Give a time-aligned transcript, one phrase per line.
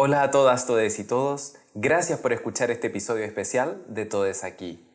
[0.00, 1.56] Hola a todas, todes y todos.
[1.74, 4.86] Gracias por escuchar este episodio especial de Todes aquí.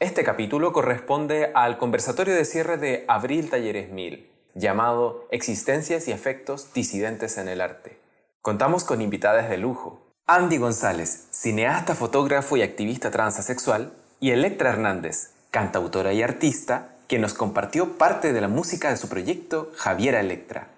[0.00, 6.72] Este capítulo corresponde al conversatorio de cierre de Abril Talleres 1000, llamado Existencias y efectos
[6.74, 8.00] disidentes en el arte.
[8.42, 10.02] Contamos con invitadas de lujo.
[10.26, 17.34] Andy González, cineasta, fotógrafo y activista transasexual, y Electra Hernández, cantautora y artista, que nos
[17.34, 20.70] compartió parte de la música de su proyecto Javiera Electra.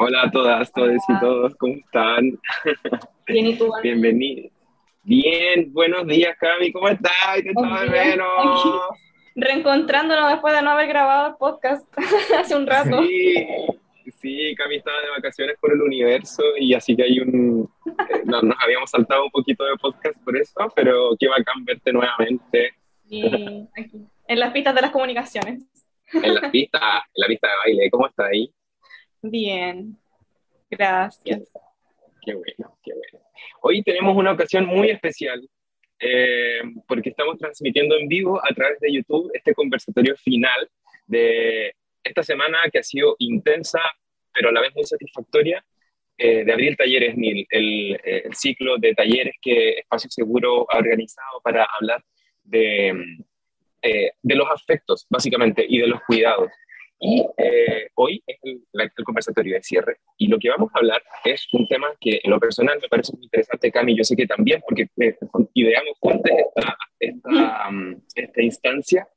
[0.00, 2.38] Hola a todas, todos y todos, ¿cómo están?
[3.26, 3.72] Bien, ¿y tú?
[3.82, 4.52] Bienvenidos.
[5.02, 7.12] Bien, buenos días, Cami, ¿cómo estás?
[7.42, 8.90] Te echaba de menos.
[9.34, 11.84] Reencontrándonos después de no haber grabado el podcast
[12.38, 13.02] hace un rato.
[13.02, 13.46] Sí,
[14.20, 17.68] sí, Cami estaba de vacaciones por el universo y así que hay un...
[17.86, 21.92] eh, no, nos habíamos saltado un poquito de podcast por eso, pero qué bacán verte
[21.92, 22.74] nuevamente
[23.08, 25.64] Y aquí, en las pistas de las comunicaciones.
[26.12, 26.78] en la pista,
[27.14, 27.90] en la pista de baile.
[27.90, 28.52] ¿Cómo estás ahí?
[29.22, 29.96] Bien,
[30.70, 31.50] gracias.
[32.24, 33.26] Qué bueno, qué bueno.
[33.62, 35.48] Hoy tenemos una ocasión muy especial
[36.00, 40.68] eh, porque estamos transmitiendo en vivo a través de YouTube este conversatorio final
[41.06, 41.74] de
[42.04, 43.80] esta semana que ha sido intensa,
[44.32, 45.64] pero a la vez muy satisfactoria,
[46.20, 50.78] eh, de Abril Talleres 1000, el, eh, el ciclo de talleres que Espacio Seguro ha
[50.78, 52.02] organizado para hablar
[52.42, 52.92] de,
[53.82, 56.50] eh, de los afectos, básicamente, y de los cuidados.
[57.00, 59.98] Y eh, hoy es el, el conversatorio de cierre.
[60.16, 63.12] Y lo que vamos a hablar es un tema que en lo personal me parece
[63.12, 65.16] muy interesante, Cami, yo sé que también, porque eh,
[65.54, 69.08] ideamos juntos esta, esta, um, esta instancia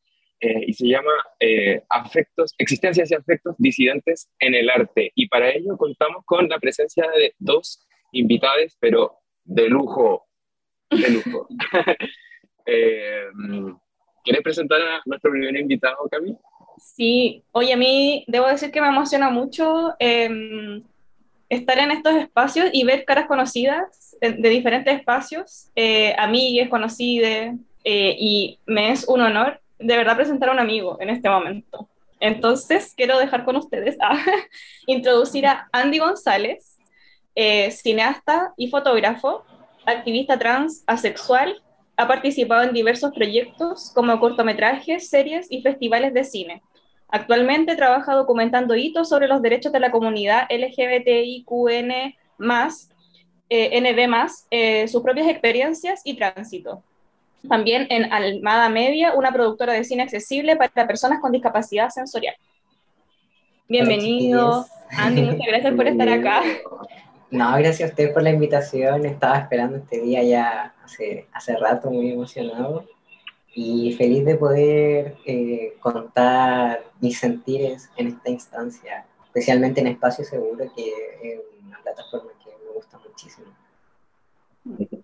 [0.43, 5.11] eh, y se llama eh, Afectos, Existencias y Afectos Disidentes en el Arte.
[5.13, 10.25] Y para ello contamos con la presencia de dos invitadas, pero de lujo,
[10.89, 11.47] de lujo.
[12.65, 13.25] eh,
[14.23, 16.35] ¿Quieres presentar a nuestro primer invitado, Cami?
[16.81, 20.83] Sí, oye, a mí debo decir que me emociona mucho em,
[21.49, 27.55] estar en estos espacios y ver caras conocidas de, de diferentes espacios, eh, amigas conocidas,
[27.83, 31.87] eh, y me es un honor de verdad presentar a un amigo en este momento.
[32.19, 34.17] Entonces, quiero dejar con ustedes a
[34.85, 36.77] introducir a Andy González,
[37.35, 39.43] eh, cineasta y fotógrafo,
[39.85, 41.61] activista trans, asexual,
[41.97, 46.61] ha participado en diversos proyectos como cortometrajes, series y festivales de cine.
[47.11, 52.15] Actualmente trabaja documentando hitos sobre los derechos de la comunidad LGBTIQN+,
[53.49, 56.83] eh, NB+, eh, sus propias experiencias y tránsito.
[57.49, 62.35] También en Almada Media, una productora de cine accesible para personas con discapacidad sensorial.
[63.67, 64.65] Bienvenido,
[64.97, 66.41] Andy, muchas gracias por estar acá.
[67.31, 69.05] No, gracias a usted por la invitación.
[69.05, 72.83] Estaba esperando este día ya hace, hace rato, muy emocionado.
[73.53, 80.65] Y feliz de poder eh, contar mis sentires en esta instancia, especialmente en Espacio Seguro,
[80.75, 80.87] que
[81.23, 83.47] es una plataforma que me gusta muchísimo.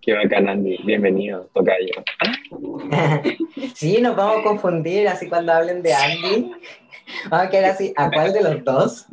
[0.00, 0.78] Qué bacán, Andy.
[0.84, 1.92] Bienvenido, tocayo.
[3.74, 6.50] sí, nos vamos a confundir así cuando hablen de Andy.
[7.28, 9.06] Vamos a quedar así, ¿a cuál de los dos?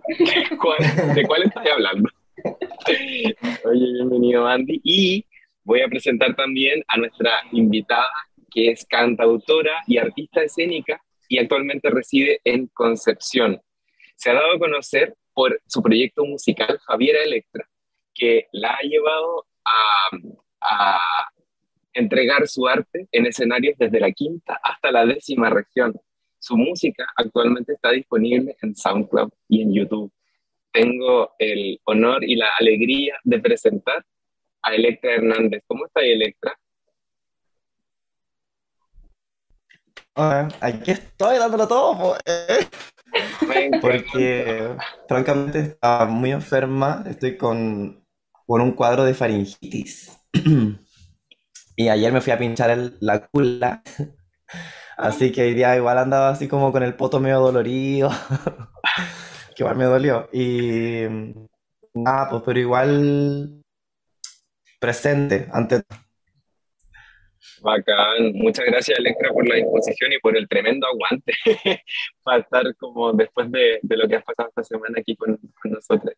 [0.62, 2.10] ¿Cuál- ¿De cuál estás hablando?
[3.66, 4.80] Oye, bienvenido, Andy.
[4.84, 5.26] Y
[5.64, 8.08] voy a presentar también a nuestra invitada,
[8.54, 13.62] que es cantautora y artista escénica y actualmente reside en Concepción.
[14.16, 17.68] Se ha dado a conocer por su proyecto musical Javiera Electra,
[18.14, 21.00] que la ha llevado a,
[21.96, 25.94] entregar su arte en escenarios desde la quinta hasta la décima región.
[26.40, 30.12] Su música actualmente está disponible en SoundCloud y en YouTube.
[30.72, 34.04] Tengo el honor y la alegría de presentar
[34.64, 35.64] a Electra Hernández.
[35.68, 36.58] ¿Cómo está Electra?
[40.16, 42.68] Aquí estoy dándolo todo, po, eh,
[43.82, 44.76] porque
[45.08, 48.04] francamente estaba muy enferma, estoy con,
[48.46, 50.12] con un cuadro de faringitis.
[51.76, 53.82] Y ayer me fui a pinchar el- la cula,
[54.98, 58.10] así que hoy día igual andaba así como con el poto medio dolorido,
[59.56, 60.30] que igual me dolió.
[60.34, 61.06] Y
[61.94, 63.64] nada, pues pero igual
[64.80, 65.84] presente ante
[67.64, 68.34] Bacán.
[68.34, 71.34] Muchas gracias, Electra, por la disposición y por el tremendo aguante
[72.24, 75.72] para estar como después de, de lo que has pasado esta semana aquí con, con
[75.72, 76.14] nosotros.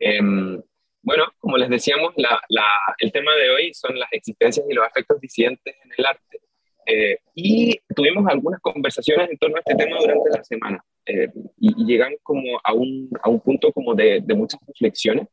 [0.00, 0.60] Em,
[1.02, 4.84] bueno, como les decíamos, la- la- el tema de hoy son las existencias y los
[4.86, 6.40] afectos disidentes en el arte.
[6.88, 10.84] Eh, y tuvimos algunas conversaciones en torno a este tema durante la semana.
[11.04, 11.28] Eh,
[11.58, 15.26] y, y como a un, a un punto como de, de muchas reflexiones.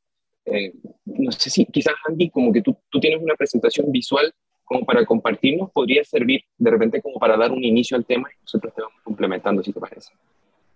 [0.45, 0.73] Eh,
[1.05, 4.33] no sé si quizás, Andy, como que tú, tú tienes una presentación visual
[4.63, 8.41] como para compartirnos, podría servir de repente como para dar un inicio al tema y
[8.41, 10.13] nosotros te vamos complementando, si te parece.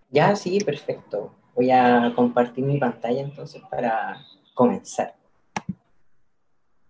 [0.09, 1.33] Ya, sí, perfecto.
[1.55, 4.23] Voy a compartir mi pantalla entonces para
[4.53, 5.15] comenzar.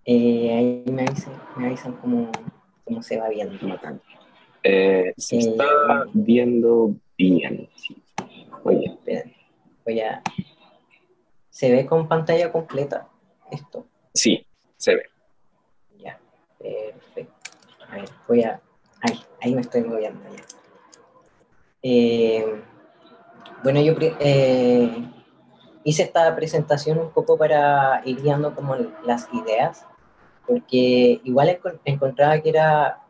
[0.06, 2.32] Eh, ahí me avisan, me avisan cómo,
[2.84, 3.58] cómo se va viendo.
[4.64, 7.70] Eh, se está viendo bien.
[7.76, 7.96] Sí.
[8.64, 8.98] Oye,
[9.86, 10.22] voy a...
[11.50, 13.08] ¿Se ve con pantalla completa
[13.52, 13.88] esto?
[14.14, 14.46] Sí,
[14.76, 15.04] se ve.
[16.60, 17.52] Perfecto.
[17.90, 18.62] A ver, voy a...
[19.02, 20.44] Ahí, ahí me estoy moviendo ya.
[21.84, 22.62] Eh,
[23.64, 25.10] bueno, yo eh,
[25.84, 28.76] hice esta presentación un poco para ir guiando como
[29.06, 29.86] las ideas,
[30.46, 33.04] porque igual encontraba que era...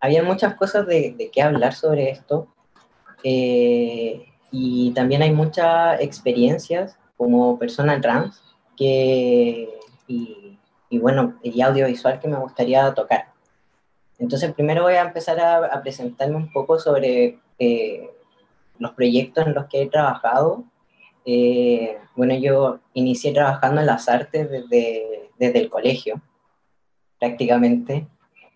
[0.00, 2.48] había muchas cosas de, de qué hablar sobre esto,
[3.24, 8.42] eh, y también hay muchas experiencias como persona trans
[8.76, 9.68] que,
[10.06, 10.41] y,
[10.92, 13.32] y, bueno, y audiovisual que me gustaría tocar.
[14.18, 18.10] Entonces, primero voy a empezar a, presentarme un poco sobre eh,
[18.78, 20.64] los proyectos en los que he trabajado.
[21.24, 26.20] Eh, bueno, yo inicié trabajando en las artes desde, desde el colegio,
[27.18, 28.06] prácticamente.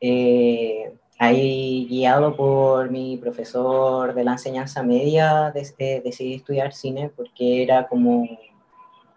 [0.02, 7.88] Eh, Ahí, guiado por mi profesor de la enseñanza media, decidí estudiar cine porque era
[7.88, 8.28] como,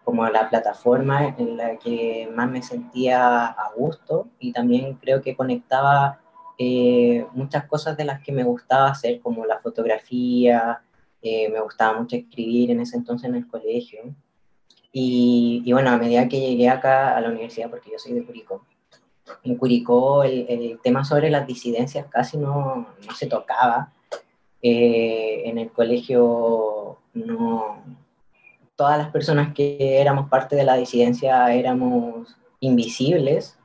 [0.04, 5.36] como la plataforma en la que más me sentía a gusto y también creo que
[5.36, 6.20] conectaba
[6.58, 10.82] eh, muchas cosas de las que me gustaba hacer, como la fotografía,
[11.22, 14.14] eh, me gustaba mucho escribir en ese entonces en el colegio.
[14.92, 18.24] Y, y, bueno, a medida que llegué acá a la universidad, porque yo soy de
[18.24, 18.64] Curicó,
[19.42, 23.92] en Curicó el, tema sobre las disidencias casi no, no se tocaba.
[24.62, 27.82] Eh, en el colegio no,
[28.80, 33.58] todas las personas que éramos parte de la disidencia éramos invisibles.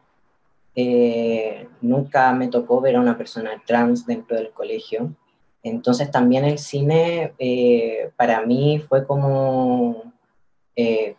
[0.76, 5.16] Eh, nunca me tocó ver a una persona trans dentro del colegio.
[5.64, 10.12] Entonces también el cine eh, para mí fue como,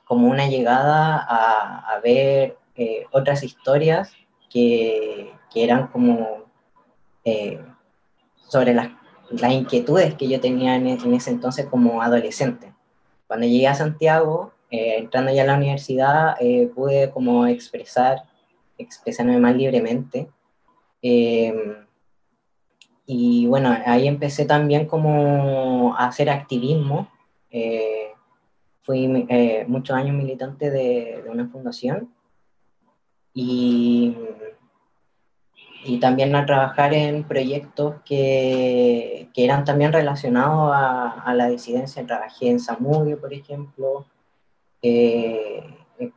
[0.04, 2.58] como una llegada a, ver
[3.12, 4.12] otras historias
[4.50, 6.44] que, eran como
[7.25, 7.58] eh,
[8.46, 8.90] sobre las,
[9.31, 12.75] las, inquietudes que yo tenía en, ese entonces como adolescente.
[13.26, 18.25] Cuando llegué a Santiago, eh, entrando ya a la universidad, eh, pude como expresar,
[18.78, 20.28] expresarme más libremente.
[23.08, 27.08] y bueno, ahí empecé también como a hacer activismo.
[28.82, 29.08] fui
[29.69, 32.11] muchos años militante de, de una fundación
[33.38, 34.17] y,
[35.87, 42.05] y también a trabajar en proyectos que, que eran también relacionados a, a, la disidencia.
[42.05, 44.06] Trabajé en Samudio, por ejemplo.
[44.83, 45.62] Eh,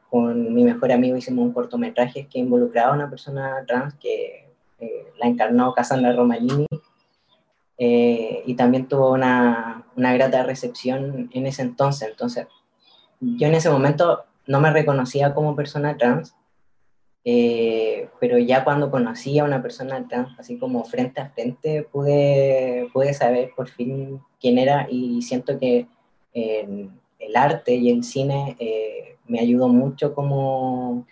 [0.10, 5.08] con mi mejor amigo hicimos un cortometraje que involucraba a una persona trans que eh,
[5.20, 6.66] la encarnó Cassandra Romanini.
[7.78, 12.10] Eh, y también tuvo una, una grata recepción en ese entonces.
[12.10, 12.48] Entonces,
[13.22, 16.36] yo en ese momento no me reconocía como persona trans,
[17.26, 22.90] eh, pero ya cuando conocí a una persona trans, así como frente a frente, pude,
[22.94, 25.88] pude saber por fin quién era y siento que
[26.34, 31.06] el arte y el cine eh, me ayudó mucho como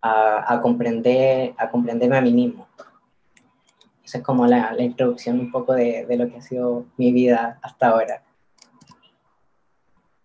[0.00, 2.66] a, a, comprender, a comprenderme a mí mismo.
[4.04, 7.12] Esa es como la, la introducción un poco de, de, lo que ha sido mi
[7.12, 8.22] vida hasta ahora.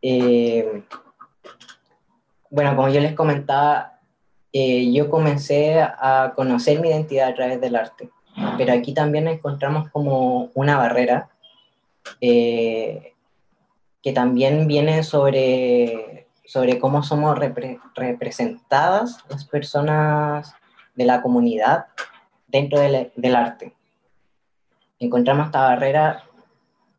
[0.02, 0.84] Eh,
[2.50, 3.95] bueno, como yo les comentaba,
[4.58, 8.10] eh, yo comencé a conocer mi identidad a través del arte.
[8.58, 11.28] Pero aquí también encontramos como una barrera
[12.22, 13.16] eh,
[14.02, 17.38] que también viene sobre, sobre cómo somos
[17.96, 20.54] representadas las personas
[20.96, 21.88] de la comunidad
[22.48, 23.74] dentro del, del arte.
[25.00, 26.24] Encontramos esta barrera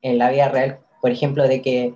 [0.02, 1.94] en la vida real, por ejemplo, de que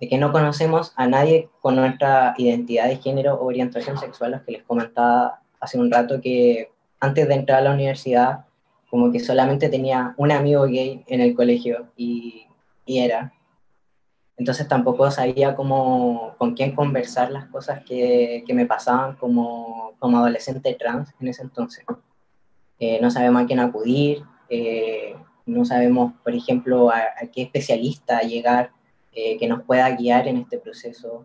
[0.00, 4.42] de que no conocemos a nadie con nuestra identidad de género o orientación sexual, los
[4.42, 8.44] que les comentaba hace un rato que antes de entrar a la universidad,
[8.90, 12.46] como que solamente tenía un amigo gay en el colegio y,
[12.86, 13.32] y era.
[14.36, 20.18] Entonces tampoco sabía cómo, con quién conversar las cosas que, que me pasaban como, como,
[20.18, 21.84] adolescente trans en ese entonces.
[22.80, 25.14] Eh, no sabemos a quién acudir, eh,
[25.46, 28.70] no sabemos, por ejemplo, a, a qué especialista llegar
[29.16, 31.24] eh, que nos pueda guiar en este proceso.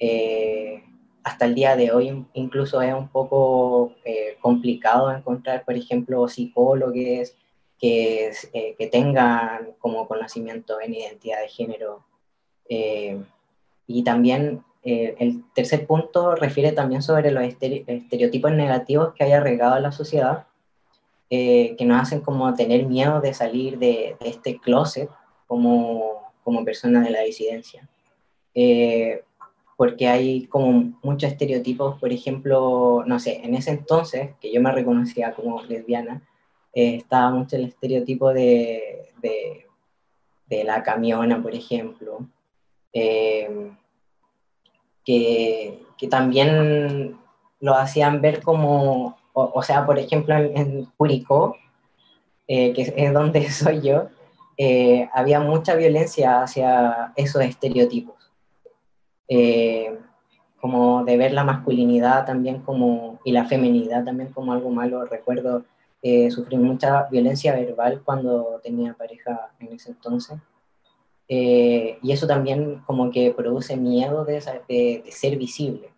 [0.00, 0.82] Eh,
[1.22, 6.96] hasta el día de hoy incluso es un poco eh, complicado encontrar, por ejemplo, psicólogos
[7.78, 8.32] que,
[8.76, 12.04] que tengan como conocimiento en identidad de género.
[13.86, 19.84] y también el tercer punto refiere también sobre los estereotipos negativos que hay arraigado en
[19.84, 20.46] la sociedad,
[21.30, 25.08] que nos hacen como tener miedo de salir de, de este closet
[25.46, 27.86] como como persona de la disidencia.
[28.54, 29.22] Eh,
[29.76, 34.72] porque hay como muchos estereotipos, por ejemplo, no sé, en ese entonces, que yo me
[34.72, 36.22] reconocía como lesbiana,
[36.72, 39.66] eh, estaba mucho el estereotipo de, de,
[40.46, 42.26] de la camiona, por ejemplo,
[42.94, 43.70] eh,
[45.04, 47.18] que, que, también
[47.60, 51.56] lo hacían ver como, o, sea, por ejemplo, en, Curicó,
[52.46, 54.08] eh, que es donde soy yo,
[55.12, 58.18] había mucha violencia hacia esos estereotipos.
[59.28, 59.98] Eh,
[60.60, 65.04] como de ver la masculinidad también como, y la feminidad también como algo malo.
[65.04, 65.64] Recuerdo
[66.02, 70.38] eh, sufrir mucha violencia verbal cuando tenía pareja en ese entonces.
[71.28, 75.90] Eh, y eso también como que produce miedo de, de, ser visible.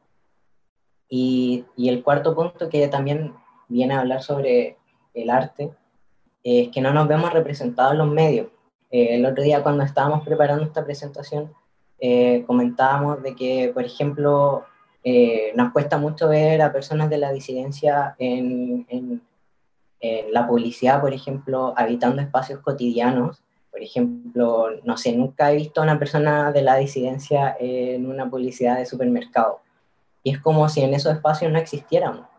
[1.08, 3.34] Y, y, el cuarto punto que también
[3.68, 4.76] viene a hablar sobre
[5.14, 5.72] el arte
[6.42, 8.48] es que no nos vemos representados en los medios.
[8.90, 11.50] el otro día cuando estábamos preparando esta presentación
[12.00, 14.64] eh, comentábamos de que, por ejemplo,
[15.04, 19.22] eh, nos cuesta mucho ver a personas de la disidencia en, en,
[20.32, 23.42] la publicidad, por ejemplo, habitando espacios cotidianos.
[23.70, 28.28] Por ejemplo, no sé, nunca he visto a una persona de la disidencia en una
[28.30, 29.60] publicidad de supermercado.
[30.22, 32.29] Y es como si en esos espacios no existiéramos.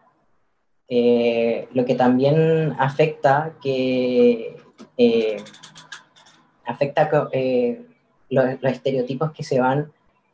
[0.93, 4.57] Eh, lo que también afecta que
[6.65, 7.09] afecta
[8.29, 9.93] los, estereotipos que se van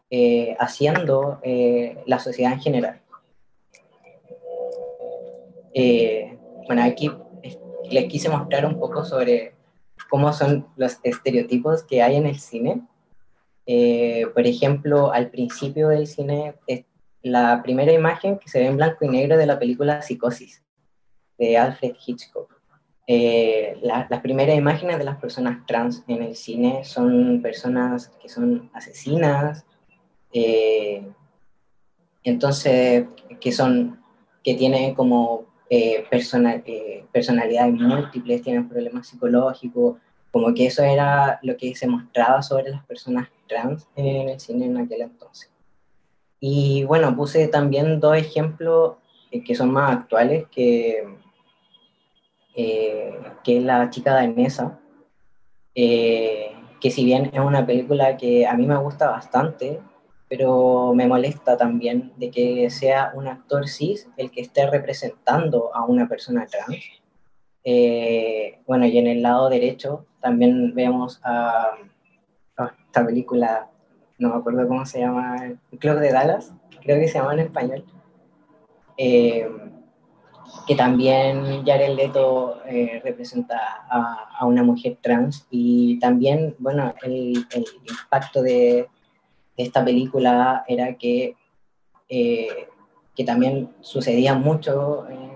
[0.09, 3.01] eh, haciendo eh, la sociedad en general.
[5.73, 7.11] Eh, bueno, aquí
[7.91, 9.53] les quise mostrar un poco sobre
[10.09, 12.81] cómo son los estereotipos que hay en el cine.
[14.33, 16.55] por ejemplo, al principio del cine,
[17.27, 20.63] la primera imagen que se ve en blanco y negro de la película Psicosis,
[21.37, 22.55] de Alfred Hitchcock.
[23.05, 28.69] Eh, las primeras imágenes de las personas trans en el cine son personas que son
[28.73, 29.65] asesinas,
[30.33, 31.07] eh,
[32.23, 33.05] entonces,
[33.39, 34.03] que son,
[34.43, 39.97] que tienen como eh, personalidades múltiples, tienen problemas psicológicos,
[40.31, 44.65] como que eso era lo que se mostraba sobre las personas trans en el cine
[44.65, 45.49] en aquel entonces.
[46.39, 48.95] Y bueno, puse también dos ejemplos
[49.45, 51.03] que son más actuales, que
[52.59, 53.13] eh,
[53.43, 54.79] que es La chica danesa,
[55.75, 59.79] eh, que si bien es una película que a mí me gusta bastante,
[60.27, 65.85] pero me molesta también de que sea un actor cis el que esté representando a
[65.85, 66.83] una persona trans.
[67.63, 71.77] Eh, bueno, y en el lado derecho también vemos a,
[72.87, 73.69] esta película,
[74.17, 77.39] no me acuerdo cómo se llama, el Club de Dallas, creo que se llama en
[77.39, 77.85] español.
[80.65, 87.65] Que también Jared Leto eh, representa a, una mujer trans y también, bueno, el, el
[87.87, 88.87] impacto de,
[89.57, 91.35] esta película era que,
[92.09, 92.67] eh,
[93.15, 95.31] que también sucedía mucho en,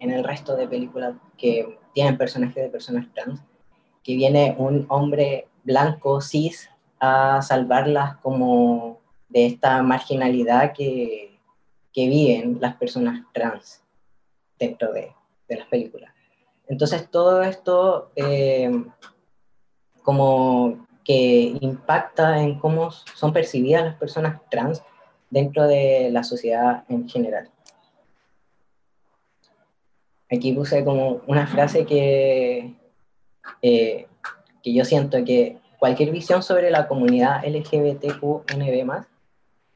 [0.00, 3.42] en, el resto de películas que tienen personajes de personas trans,
[4.02, 11.38] que viene un hombre blanco, cis, a salvarlas como de esta marginalidad que,
[11.92, 13.82] que viven las personas trans
[14.58, 15.12] dentro de,
[15.48, 16.12] de las películas.
[16.66, 18.70] Entonces todo esto eh,
[20.02, 24.82] como que impacta en cómo son percibidas las personas trans
[25.30, 27.50] dentro de la sociedad en general.
[30.30, 32.74] Aquí puse como una frase que,
[33.62, 34.06] eh,
[34.62, 39.06] que yo siento que cualquier visión sobre la comunidad LGBTQNB+,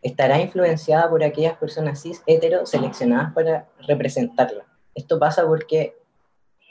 [0.03, 4.65] estará influenciada por aquellas personas cis hetero seleccionadas para representarla.
[4.95, 5.97] Esto pasa porque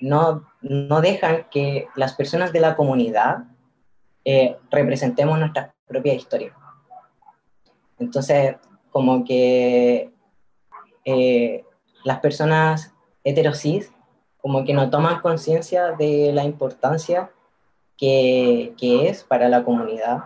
[0.01, 3.45] no, no dejan que las personas de la comunidad
[4.25, 6.53] eh, representemos nuestra propia historia.
[7.99, 8.55] Entonces,
[8.91, 10.11] como que
[11.05, 11.63] eh,
[12.03, 13.91] las personas heterosis
[14.41, 17.31] como que no toman conciencia de la importancia
[18.01, 20.23] que, es para la comunidad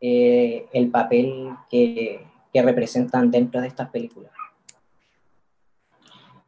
[0.00, 4.30] eh, el papel que, representan dentro de estas películas.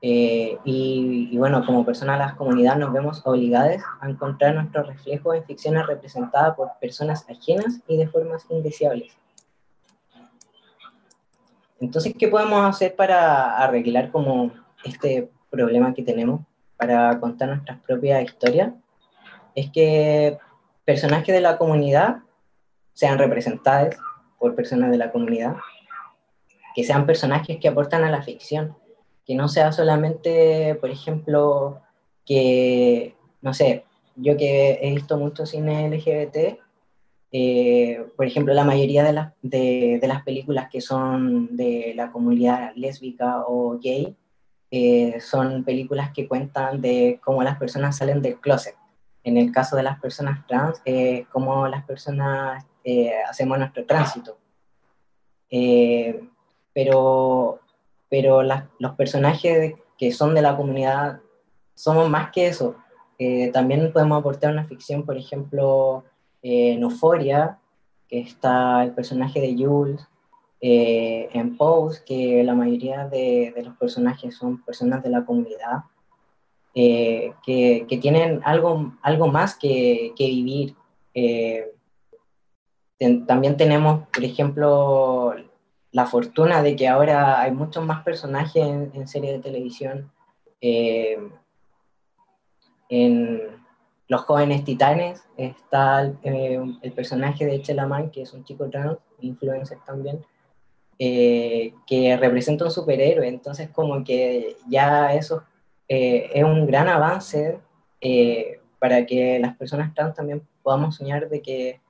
[0.03, 5.33] Eh, y, bueno, como personas de las comunidades nos vemos obligadas a encontrar nuestro reflejo
[5.33, 9.17] en ficciones representadas por personas ajenas y de formas indeseables.
[11.81, 14.51] Entonces, ¿qué podemos hacer para arreglar como
[14.85, 16.43] este problema que tenemos
[16.77, 18.75] para contar nuestras propias historias?
[19.55, 20.39] Es que
[20.85, 22.19] personajes de la comunidad
[22.93, 23.97] sean representados
[24.39, 25.57] por personas de la comunidad,
[26.75, 28.77] que sean personajes que aportan a la ficción,
[29.27, 31.81] que no sea solamente, por ejemplo,
[32.25, 33.85] que, no sé,
[34.17, 36.59] yo que he visto mucho cine LGBT,
[37.37, 43.43] eh, por ejemplo, la mayoría de, de, las películas que son de la comunidad lésbica
[43.49, 44.15] o gay
[44.71, 48.77] eh, son películas que cuentan de cómo las personas salen del closet.
[49.25, 52.65] En el caso de las personas trans, eh, cómo las personas
[53.29, 54.39] hacemos nuestro tránsito.
[56.75, 57.61] pero
[58.11, 61.21] pero los personajes que son de la comunidad
[61.75, 62.77] somos más que eso.
[63.53, 66.05] también podemos aportar una ficción, por ejemplo,
[66.43, 67.59] en Euphoria,
[68.09, 70.07] que está el personaje de Jules,
[70.61, 75.85] eh, en Pose, que la mayoría de, los personajes son personas de la comunidad,
[76.75, 80.75] eh, que, tienen algo, algo más que, vivir.
[81.15, 81.71] Eh,
[83.27, 85.35] también tenemos, por ejemplo,
[85.93, 88.65] la fortuna de que ahora hay muchos más personajes
[88.95, 90.11] en, series de televisión.
[90.61, 91.33] en,
[94.09, 99.79] los jóvenes titanes, está eh, el personaje de Chelaman, que es un chico trans, influencer
[99.85, 100.25] también,
[100.99, 105.43] eh, que representa un superhéroe, entonces como que ya eso
[105.89, 107.59] eh, es un gran avance
[108.79, 111.81] para que las personas trans también podamos soñar de que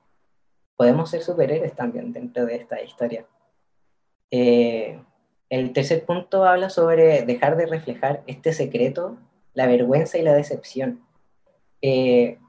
[0.77, 3.25] podemos ser superhéroes también dentro de esta historia.
[4.31, 9.17] el tercer punto habla sobre dejar de reflejar este secreto,
[9.53, 11.05] la vergüenza y la decepción
[11.87, 12.39] eh,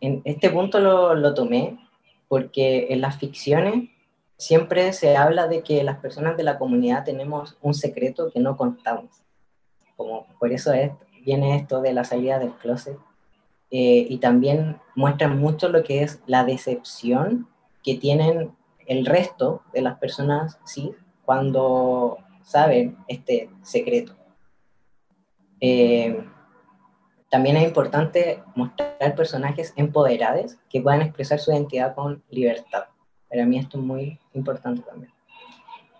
[0.00, 1.78] en este punto lo, lo, tomé
[2.26, 3.90] porque en las ficciones
[4.38, 8.56] siempre se habla de que las personas de la comunidad tenemos un secreto que no
[8.56, 9.10] contamos.
[9.98, 10.92] Como por eso es,
[11.24, 12.96] viene esto de la salida del closet.
[13.70, 17.48] Eh, y también muestran mucho lo que es la decepción
[17.82, 18.52] que tienen
[18.86, 20.94] el resto de las personas sí
[21.26, 24.14] cuando saben este secreto.
[25.60, 26.24] Eh,
[27.28, 32.84] también es importante mostrar personajes empoderados que puedan expresar su identidad con libertad.
[33.28, 35.12] Para mí esto es muy importante también.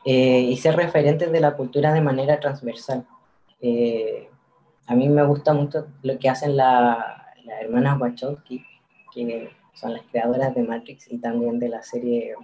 [0.05, 3.05] Eh, y ser referentes de la cultura de manera transversal.
[3.61, 4.29] Eh,
[4.87, 6.99] a mí me gusta mucho lo que hacen las
[7.61, 8.64] hermanas Wachowski,
[9.12, 12.35] que son las creadoras de Matrix y también de la serie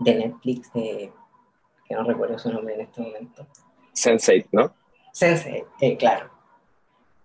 [0.00, 1.10] de Netflix, que
[1.90, 3.46] no recuerdo su nombre en este momento.
[3.94, 4.74] Sense8, ¿no?
[5.12, 6.36] Sense8, eh, claro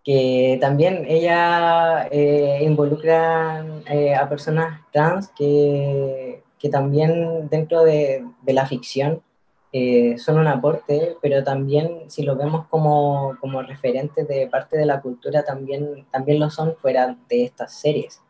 [0.03, 8.53] que también ella eh, involucra eh, a personas trans que, que también dentro de, de
[8.53, 9.21] la ficción
[9.73, 14.85] eh, son un aporte, pero también si lo vemos como, como referentes de parte de
[14.85, 18.21] la cultura, también, también lo son fuera de estas series.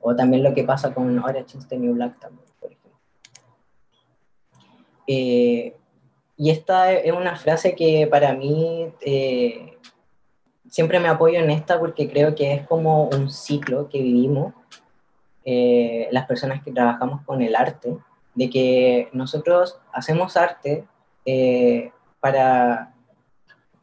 [0.00, 2.98] O también lo que pasa con Orange is the New Black también, por ejemplo.
[6.36, 8.92] y esta es una frase que para mí
[10.68, 14.54] siempre me apoyo en esta porque creo que es como un ciclo que vivimos
[15.44, 17.96] eh, las personas que trabajamos con el arte,
[18.38, 20.84] de que nosotros hacemos arte
[21.26, 22.94] eh, para,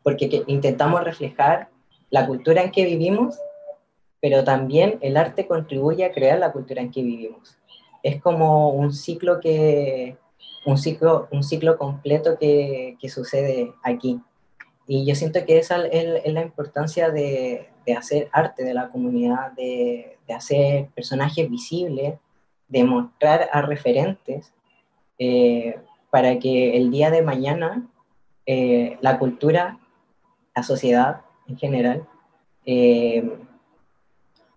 [0.02, 1.68] porque intentamos reflejar
[2.10, 3.38] la cultura en que vivimos,
[4.22, 7.58] pero también el arte contribuye a crear la cultura en que vivimos.
[8.02, 10.18] Es como un ciclo que,
[10.65, 14.22] un ciclo, un ciclo completo que, que sucede aquí.
[14.88, 19.52] Y yo siento que esa es, la importancia de, de, hacer arte de la comunidad,
[19.52, 22.13] de, de, hacer personajes visibles,
[22.67, 24.54] de mostrar a referentes,
[25.17, 27.88] eh, para que el día de mañana
[28.45, 29.80] eh, la cultura,
[30.56, 32.08] la sociedad en general,
[32.65, 33.38] eh,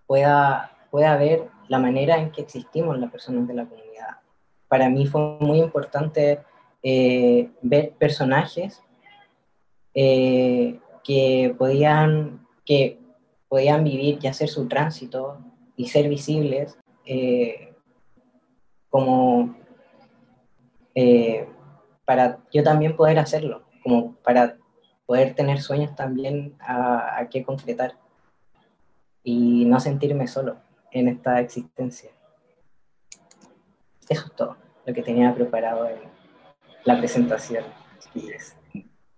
[0.06, 4.18] pueda, pueda ver la manera en que existimos las personas de la comunidad.
[4.68, 6.40] Para mí fue muy importante
[6.82, 8.82] ver personajes
[9.92, 12.98] que, podían, que
[13.48, 15.38] podían vivir y hacer su tránsito
[15.76, 16.78] y ser visibles
[18.98, 19.54] como
[20.92, 21.46] eh,
[22.04, 24.56] para yo también poder hacerlo, como para
[25.06, 27.92] poder tener sueños también a, a que concretar
[29.22, 30.56] y no sentirme solo
[30.90, 32.10] en esta existencia.
[34.08, 35.98] Eso es todo lo que tenía preparado en
[36.84, 37.62] la presentación.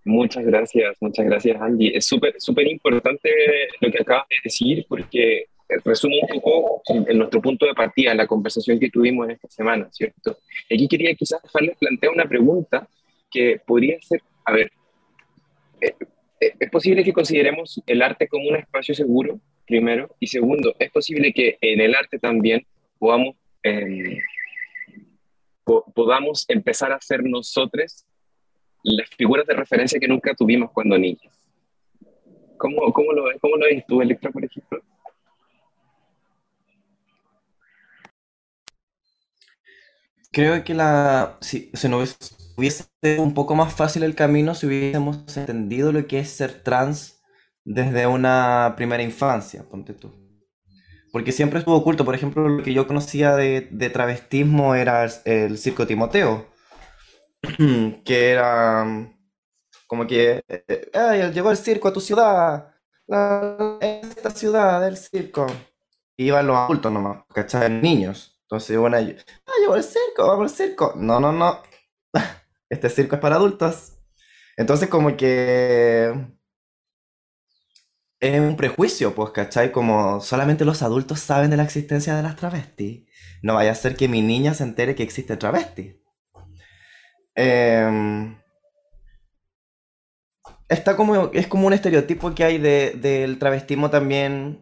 [0.05, 1.97] Muchas gracias, muchas gracias Angie.
[1.97, 3.31] Es súper, súper importante
[3.79, 5.45] lo que acabas de decir porque
[5.83, 9.89] resume un poco en nuestro punto de partida, la conversación que tuvimos en esta semana,
[9.91, 10.37] ¿cierto?
[10.65, 12.87] Aquí quería quizás dejarles plantear una pregunta
[13.29, 14.71] que podría ser, a ver,
[15.79, 15.95] eh,
[16.39, 20.15] eh, ¿es posible que consideremos el arte como un espacio seguro, primero?
[20.19, 22.65] Y segundo, ¿es posible que en el arte también
[22.99, 24.17] podamos, em,
[25.93, 28.05] podamos empezar a ser nosotros
[28.83, 31.33] las figuras de referencia que nunca tuvimos cuando niños.
[32.57, 34.81] ¿Cómo, cómo, lo, cómo lo ves tú, Electra, por ejemplo?
[40.31, 42.17] Creo que la, si, se nos
[42.57, 46.63] hubiese sido un poco más fácil el camino si hubiésemos entendido lo que es ser
[46.63, 47.21] trans
[47.65, 50.13] desde una primera infancia, ponte tú.
[51.11, 52.05] Porque siempre estuvo oculto.
[52.05, 56.47] Por ejemplo, lo que yo conocía de, de travestismo era el, el circo Timoteo,
[58.05, 58.85] que era
[59.87, 62.73] como que, eh, ay, llegó el circo a tu ciudad,
[63.07, 65.47] la- esta ciudad del circo.
[66.17, 67.69] Iban los adultos nomás, ¿cachai?
[67.71, 68.40] Niños.
[68.51, 70.93] Entonces, bueno, ah, llegó el circo, vamos al circo.
[70.97, 71.63] No, no, no.
[72.69, 73.93] Este circo es para adultos.
[74.57, 76.13] Entonces, como que
[78.19, 79.71] es un prejuicio, pues, ¿cachai?
[79.71, 83.05] Como solamente los adultos saben de la existencia de las travestis.
[83.41, 86.01] No vaya a ser que mi niña se entere que existe travesti.
[87.35, 88.37] Em,
[90.67, 94.59] está como, es como un estereotipo que hay de, del travestismo también,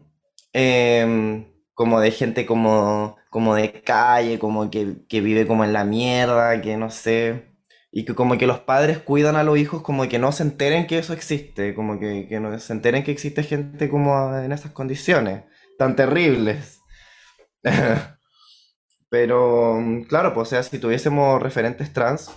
[0.52, 5.84] em, como de gente como, como de calle, como que, que vive como en la
[5.84, 7.54] mierda, que no sé,
[7.92, 10.86] y que como que los padres cuidan a los hijos como que no se enteren
[10.86, 14.72] que eso existe, como que, que no se enteren que existe gente como en esas
[14.72, 15.44] condiciones
[15.78, 16.80] tan terribles.
[19.10, 22.30] Pero, mm, claro, pues, o sea, si tuviésemos referentes trans,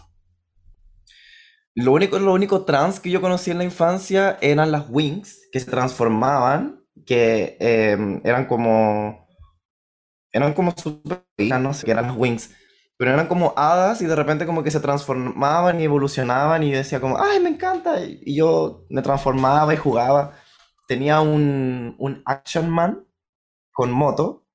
[1.75, 5.59] lo único, lo único trans que yo conocí en la infancia eran las wings, que
[5.59, 9.22] se transformaban, que em, eran como,
[10.33, 12.51] eran como super, no sé qué eran las wings,
[12.97, 16.99] pero eran como hadas y de repente como que se transformaban y evolucionaban y decía
[16.99, 20.33] como, ay, me encanta, y y yo me transformaba y jugaba.
[20.87, 23.05] Tenía un, un Action Man
[23.73, 24.45] con moto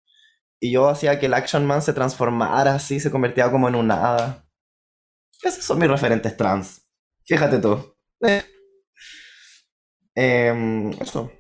[0.61, 3.95] y yo hacía que el Action Man se transformara así, se convertía como en una
[3.95, 4.45] hada.
[5.43, 6.83] Esos son mis referentes trans.
[7.25, 7.95] Fíjate tú.
[8.23, 8.43] Eh.
[10.15, 11.31] Em, eso.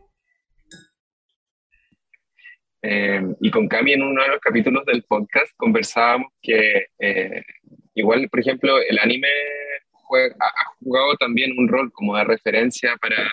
[2.90, 7.44] Eh, y con Cami en uno de los capítulos del podcast conversábamos que eh,
[7.92, 9.28] igual, por ejemplo, el anime
[10.40, 13.30] ha, jugado también un rol como de referencia para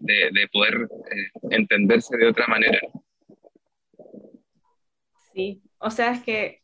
[0.00, 2.78] de, de poder eh, entenderse de otra manera.
[5.34, 6.62] Sí, o sea, es que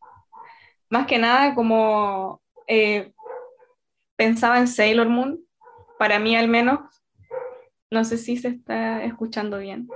[0.88, 2.40] más que nada como
[4.16, 5.38] pensaba en Sailor Moon,
[5.98, 6.80] para mí al menos,
[7.90, 9.86] no sé si se está escuchando bien.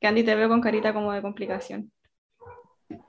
[0.00, 1.92] Candy, te veo con carita como de complicación.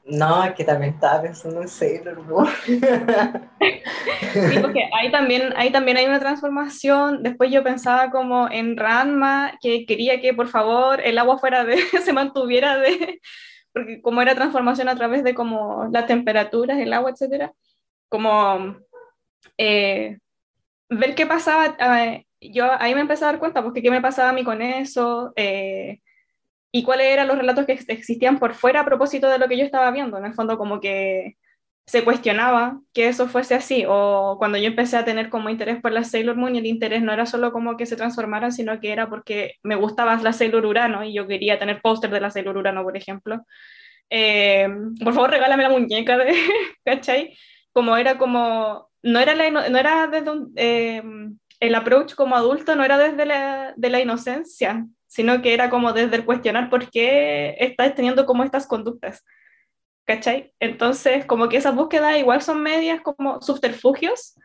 [0.05, 2.47] No, es que también estaba pensando en Sailor Moon.
[2.67, 7.23] Sí, porque ahí también, ahí también hay una transformación.
[7.23, 11.77] Después yo pensaba como en Ranma, que quería que por favor el agua fuera de,
[12.03, 13.19] se mantuviera de,
[13.73, 17.53] porque como era transformación a través de como las temperaturas, el agua, etcétera,
[18.09, 18.77] como
[19.57, 20.19] eh,
[20.89, 21.75] ver qué pasaba,
[22.05, 24.61] eh, yo ahí me empecé a dar cuenta, porque qué me pasaba a mí con
[24.61, 25.99] eso, eh,
[26.71, 29.57] y cuáles eran los relatos que ex- existían por fuera a propósito de lo que
[29.57, 30.17] yo estaba viendo.
[30.17, 31.37] En el fondo, como que
[31.85, 35.91] se cuestionaba que eso fuese así, o cuando yo empecé a tener como interés por
[35.91, 38.91] la Sailor Moon, y el interés no era solo como que se transformaran, sino que
[38.93, 42.57] era porque me gustaba la Sailor Urano y yo quería tener póster de la Sailor
[42.57, 43.45] Urano, por ejemplo.
[44.09, 44.67] Eh,
[45.03, 46.33] por favor, regálame la muñeca de,
[46.85, 47.37] ¿cachai?
[47.73, 51.01] Como era como, no era, la no era desde un, eh,
[51.59, 55.91] el approach como adulto, no era desde la, de la inocencia, sino que era como
[55.91, 59.25] desde el cuestionar por qué estás teniendo como estas conductas.
[60.05, 60.53] ¿cachai?
[60.59, 64.35] Entonces, como que esas búsquedas igual son medias como subterfugios,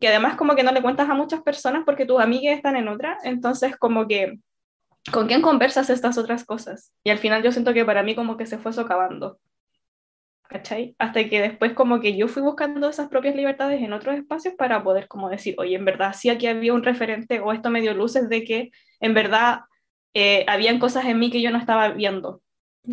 [0.00, 2.88] que además como que no le cuentas a muchas personas porque tus amigas están en
[2.88, 4.38] otra, entonces como que,
[5.12, 6.92] ¿con quién conversas estas otras cosas?
[7.04, 9.38] Y al final yo siento que para mí como que se fue socavando,
[10.48, 10.94] ¿cachai?
[10.98, 14.82] Hasta que después como que yo fui buscando esas propias libertades en otros espacios para
[14.82, 17.94] poder como decir, oye, en verdad sí aquí había un referente o esto me dio
[17.94, 19.60] luces de que en verdad
[20.18, 22.40] eh, habían cosas en mí que yo no estaba viendo,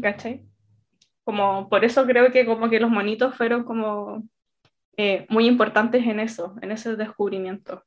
[0.02, 0.46] ¿cachai?
[1.24, 4.24] Como, por eso creo que como que los monitos fueron como
[4.98, 7.82] eh, muy importantes en eso, en ese descubrimiento.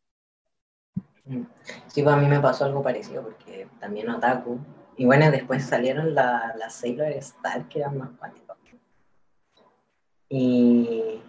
[1.88, 4.58] Sí, pues a mí me pasó algo parecido porque también otaku.
[4.96, 8.56] Y bueno, después salieron las la Sailor Star que eran más cuánticos.
[10.30, 11.20] Y,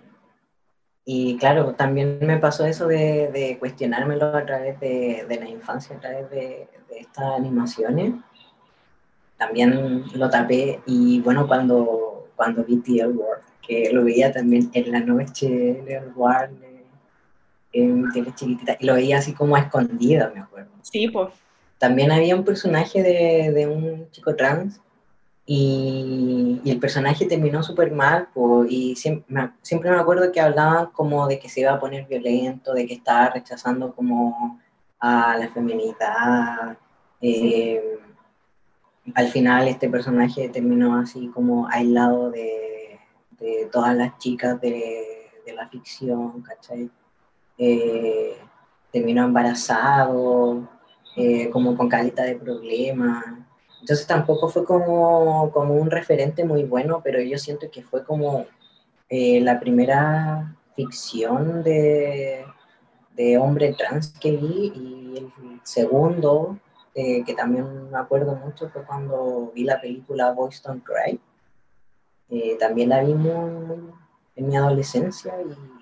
[1.09, 5.95] y claro, también me pasó eso de, de cuestionármelo a través de, de la infancia,
[5.95, 8.13] a través de, de estas animaciones.
[9.37, 14.69] También lo tapé y bueno, cuando, cuando vi The L Word, que lo veía también
[14.73, 16.49] en la noche, el L Word,
[17.71, 20.71] en tele chiquitita, y lo veía así como a escondida, me acuerdo.
[20.81, 21.29] Sí, pues.
[21.77, 24.81] También había un personaje de, de un chico trans
[25.49, 28.27] y, y el personaje terminó súper mal
[28.69, 32.05] y siempre me, siempre me acuerdo que hablaban como de que se iba a poner
[32.05, 34.59] violento, de que estaba rechazando como
[34.99, 36.77] a la feminidad.
[37.21, 37.97] eh,
[39.15, 42.99] al final este personaje terminó así como aislado de,
[43.39, 46.91] de todas las chicas de, de la ficción, ¿cachai?
[47.57, 48.37] Eh,
[48.91, 50.67] terminó embarazado,
[51.15, 53.23] eh, como con calita de problemas.
[53.81, 58.45] Entonces tampoco fue como, como un referente muy bueno, pero yo siento que fue como
[59.09, 62.45] eh, la primera ficción de,
[63.15, 65.31] de hombre trans que vi y el
[65.63, 66.57] segundo,
[66.95, 71.19] eh, que también me acuerdo mucho, fue cuando vi la película Boys Don't Cry.
[72.59, 73.93] también la vi muy,
[74.35, 75.77] en mi adolescencia y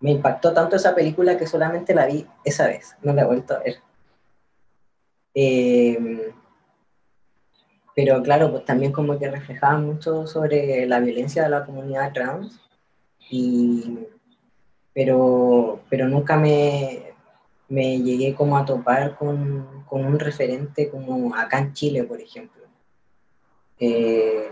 [0.00, 3.54] me impactó tanto esa película que solamente la vi esa vez, no la he vuelto
[3.54, 3.76] a ver.
[5.34, 6.32] Eh,
[7.94, 12.60] pero claro, pues también como que reflejaba mucho sobre la violencia de la comunidad trans,
[13.30, 13.98] y,
[14.92, 17.14] pero, pero nunca me,
[17.68, 22.62] me llegué como a topar con, con, un referente como acá en Chile, por ejemplo.
[23.78, 24.48] Eh,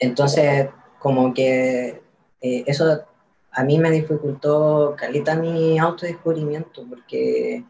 [0.00, 2.02] entonces, como que
[2.40, 3.04] eh, eso
[3.52, 7.64] a mí me dificultó calita mi autodescubrimiento porque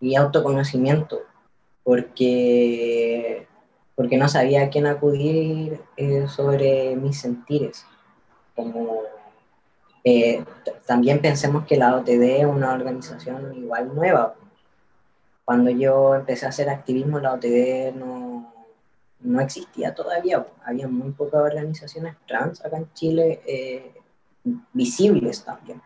[0.00, 1.20] mi autoconocimiento
[1.84, 3.46] porque
[4.00, 7.84] porque no sabía a quién acudir eh, sobre mis sentires.
[8.56, 9.02] Como
[10.02, 10.42] eh,
[10.86, 14.36] también pensemos que la OTD es una organización igual nueva.
[15.44, 18.50] Cuando yo empecé a hacer activismo la OTD no,
[19.20, 20.46] no existía todavía.
[20.64, 23.92] Había muy pocas organizaciones trans acá en Chile eh,
[24.72, 25.82] visibles también.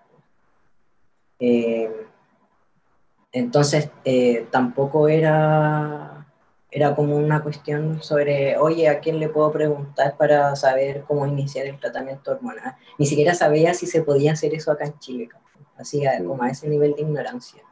[3.34, 6.24] Entonces, eh, tampoco era,
[6.70, 11.66] era como una cuestión sobre, oye, ¿a quién le puedo preguntar para saber cómo iniciar
[11.66, 12.76] el tratamiento hormonal?
[12.96, 15.28] Ni siquiera sabía si se podía hacer eso acá en Chile,
[15.76, 17.64] así como a ese nivel de ignorancia.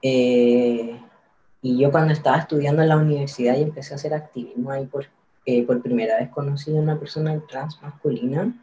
[0.00, 1.00] Eh,
[1.60, 5.06] y yo cuando estaba estudiando en la universidad y empecé a hacer activismo ahí por,
[5.66, 8.54] por primera vez conocí a una persona trans masculina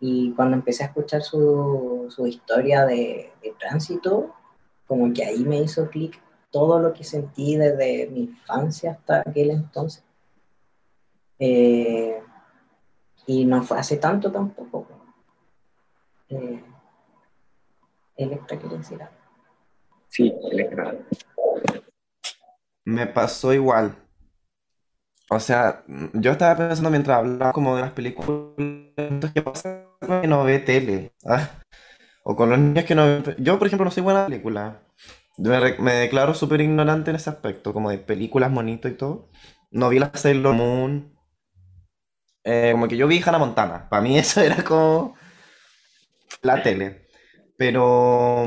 [0.00, 4.34] y cuando empecé a escuchar su, su historia de, de, tránsito,
[4.90, 9.50] como que ahí me hizo clic todo lo que sentí desde mi infancia hasta aquel
[9.50, 10.02] entonces.
[11.38, 12.20] Eh,
[13.24, 14.88] y no fue hace tanto tampoco.
[16.28, 16.64] Eh,
[18.16, 19.14] Electra decir algo.
[20.08, 20.98] Sí, Electra.
[22.84, 23.94] Me pasó igual.
[25.30, 29.86] O sea, yo estaba pensando mientras hablaba como de las películas que pasan
[30.20, 31.12] que no ve tele.
[31.24, 31.48] ¿ah?
[32.30, 34.82] O con los niños que no Yo, por ejemplo, no soy buena película.
[35.36, 39.30] Me, me declaro súper ignorante en ese aspecto, como de películas monito y todo.
[39.72, 41.12] No vi la Sailor Moon.
[42.44, 43.88] Eh, como que yo vi Hannah Montana.
[43.88, 45.16] Para mí eso era como
[46.42, 47.08] la tele.
[47.56, 48.46] Pero,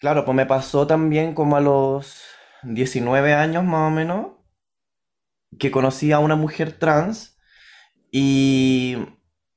[0.00, 2.22] claro, pues me pasó también como a los
[2.62, 4.26] 19 años más o menos,
[5.58, 7.38] que conocí a una mujer trans
[8.10, 8.96] y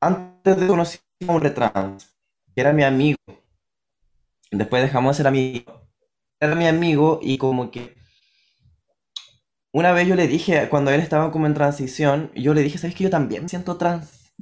[0.02, 2.19] antes de conocer a un hombre trans,
[2.60, 3.18] que era mi amigo.
[4.52, 5.74] Después dejamos de ser amigos.
[6.42, 7.96] Era mi amigo y como que
[9.72, 12.98] una vez yo le dije, cuando él estaba como en transición, yo le dije, ¿sabes
[12.98, 14.34] que yo también me siento trans?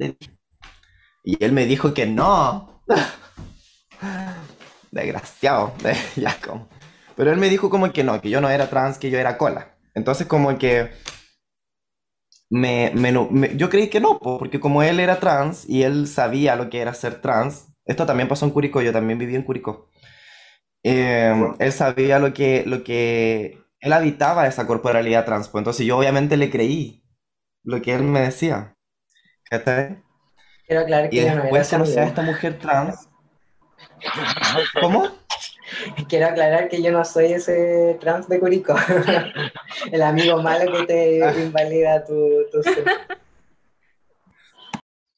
[1.24, 2.82] Y él me dijo que no.
[4.92, 5.74] Desgraciado.
[6.16, 6.68] ya como.
[7.16, 9.38] Pero él me dijo como que no, que yo no era trans, que yo era
[9.38, 9.78] cola.
[9.94, 10.90] Entonces como que
[12.50, 12.92] me,
[13.56, 16.96] yo creí que no, porque como él era trans y él sabía lo que era
[16.96, 19.90] ser trans, esto también pasó en Curicó, yo también viví en Curicó.
[20.84, 25.98] Em, él sabía lo que, lo que, él habitaba esa corporalidad trans, pues entonces yo
[25.98, 27.04] obviamente le creí
[27.64, 28.76] lo que él me decía.
[29.50, 33.10] Quiero aclarar que y después conocí a esta mujer trans.
[34.82, 35.10] ¿Cómo?
[36.08, 38.76] Quiero aclarar que yo no soy ese trans de Curicó,
[39.92, 42.14] el amigo malo que te invalida tu,
[42.52, 42.62] tu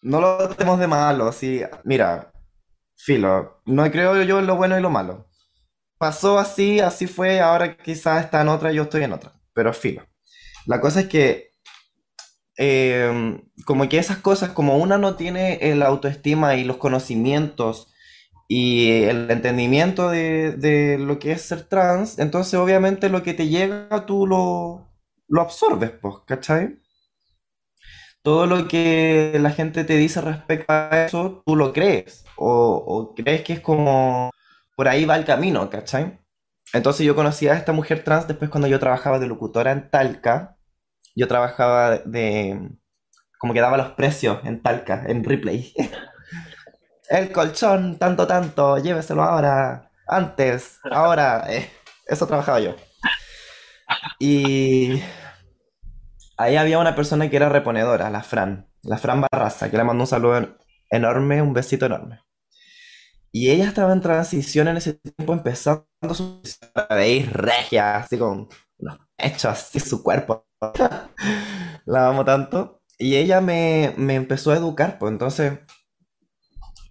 [0.01, 1.61] No lo tenemos de malo, sí.
[1.83, 2.31] Mira,
[2.99, 5.27] filo, no creo yo en lo bueno y lo malo.
[5.97, 10.05] Pasó así, así fue, ahora quizás está en otra, yo estoy en otra, pero filo.
[10.65, 11.55] La cosa es que,
[12.57, 17.87] em, como que esas cosas, como una no tiene el autoestima y los conocimientos
[18.47, 24.05] y el entendimiento de, lo que es ser trans, entonces obviamente lo que te llega
[24.05, 24.89] tú lo,
[25.27, 26.78] lo absorbes, pues, ¿cachai?
[28.29, 33.41] Todo lo que la gente te dice respecto a eso, tú lo crees, o, crees
[33.41, 34.29] que es como,
[34.75, 36.19] por ahí va el camino, ¿cachai?
[36.71, 40.57] Entonces yo conocí a esta mujer trans después cuando yo trabajaba de locutora en Talca,
[41.15, 42.69] yo trabajaba de,
[43.39, 45.73] como que daba los precios en Talca, en Replay.
[47.09, 51.67] el colchón, tanto, tanto, lléveselo ahora, antes, ahora, eh,
[52.05, 52.75] eso trabajaba yo.
[54.19, 55.01] Y
[56.39, 58.67] ahí había una persona que era reponedora, la Fran.
[58.83, 60.57] la Fran Barraza, que le mando un saludo
[60.89, 62.21] enorme, un besito enorme.
[63.31, 66.41] Y ella estaba en transición en ese tiempo, empezando su
[67.05, 68.47] ir regia, así con
[68.79, 70.47] unos hechos así, su cuerpo.
[71.85, 72.81] la amo tanto.
[72.97, 75.59] Y ella me, me empezó a educar, pues entonces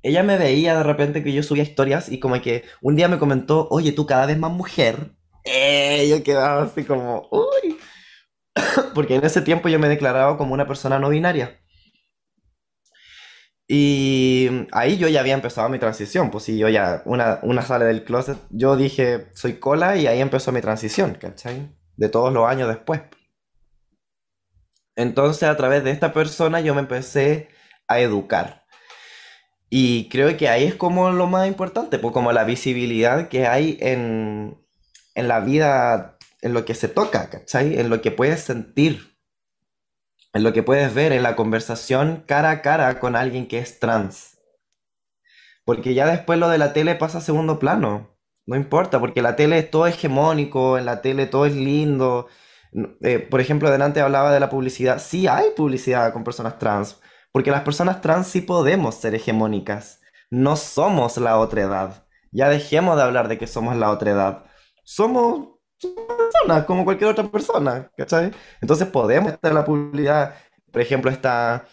[0.02, 3.18] ella me veía de repente que yo subía historias y como que un día me
[3.18, 5.12] comentó, oye, tú cada vez más mujer.
[5.44, 7.78] Eh, yo quedaba así como, uy.
[8.94, 11.60] Porque en ese tiempo yo me declaraba como una persona no binaria.
[13.70, 17.84] Y ahí yo ya había empezado mi transición, pues si yo ya, una, una sale
[17.84, 21.76] del closet, yo dije, soy cola y ahí empezó mi transición, ¿cachai?
[21.96, 23.02] De todos los años después.
[24.96, 27.50] Entonces a través de esta persona yo me empecé
[27.86, 28.64] a educar.
[29.70, 33.76] Y creo que ahí es como lo más importante, pues como la visibilidad que hay
[33.80, 34.58] en,
[35.14, 37.79] en la vida, en lo que se toca, ¿cachai?
[37.79, 39.18] En lo que puedes sentir,
[40.33, 43.79] en lo que puedes ver, en la conversación cara a cara con alguien que es
[43.81, 44.38] trans.
[45.64, 48.16] Porque ya después lo de la tele pasa a segundo plano.
[48.46, 52.29] No importa, porque la tele es todo hegemónico, en la tele todo es lindo.
[53.03, 54.98] Eh, por ejemplo, delante hablaba de la publicidad.
[54.98, 56.98] Sí hay publicidad con personas trans,
[57.33, 60.01] porque las personas trans sí podemos ser hegemónicas.
[60.31, 62.07] No somos la otra edad.
[62.33, 64.44] Ya dejemos de hablar de que somos la otra edad.
[64.85, 68.32] Somos, personas como cualquier otra persona, ¿cachai?
[68.60, 70.34] Entonces podemos estar en la publicidad.
[70.72, 71.66] Por ejemplo, esta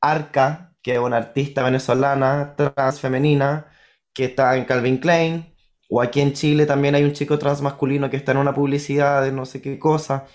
[0.00, 3.66] Arca, que es una artista venezolana trans femenina,
[4.12, 5.54] que está en Calvin Klein.
[5.90, 9.22] O aquí en Chile también hay un chico trans masculino que está en una publicidad
[9.22, 10.26] de no sé qué cosa.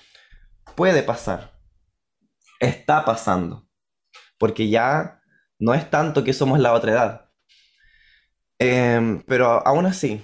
[0.75, 1.53] Puede pasar.
[2.59, 3.69] Está pasando
[4.39, 5.21] porque ya
[5.59, 7.31] no es tanto que somos la otra edad.
[8.57, 10.23] Em, pero aún así,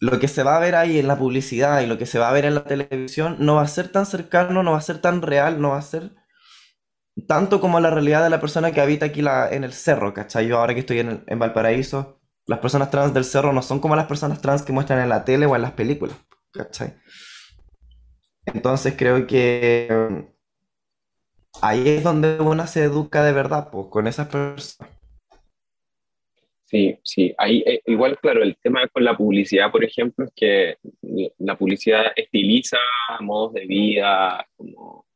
[0.00, 2.28] lo que se va a ver ahí en la publicidad y lo que se va
[2.28, 5.00] a ver en la televisión no va a ser tan cercano, no va a ser
[5.00, 6.12] tan real, no va a ser
[7.26, 10.46] tanto como la realidad de la persona que habita aquí la, en el cerro, ¿cachai?
[10.48, 13.96] Yo ahora que estoy en, en Valparaíso, las personas trans del cerro no son como
[13.96, 16.16] las personas trans que muestran en la tele o en las películas,
[16.52, 16.94] ¿cachai?
[18.46, 19.88] Entonces creo que
[21.60, 24.95] ahí es donde uno se educa de verdad, pues, con esas personas.
[26.66, 30.76] Sí, sí, ahí eh, igual, claro, el tema con la publicidad, por ejemplo, es que
[31.38, 32.78] la publicidad estiliza
[33.20, 35.06] modos de vida, como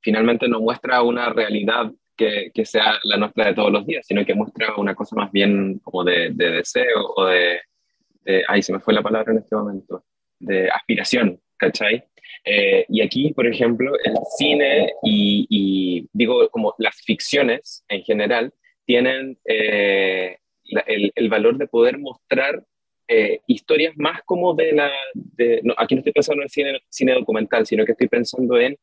[0.00, 4.24] finalmente no muestra una realidad que, que, sea la nuestra de todos los días, sino
[4.24, 7.60] que muestra una cosa más bien como de, de deseo o de,
[8.24, 10.04] de, ay, se me fue la palabra en este momento,
[10.38, 12.04] de aspiración, ¿cachai?
[12.44, 18.52] Eh, y aquí, por ejemplo, el cine y, digo, como las ficciones en general,
[18.86, 20.38] tienen eh,
[20.68, 22.62] el, el, valor de poder mostrar
[23.06, 24.90] eh, historias más como de la...
[25.14, 28.76] De, no, aquí no estoy pensando en cine, cine documental, sino que estoy pensando en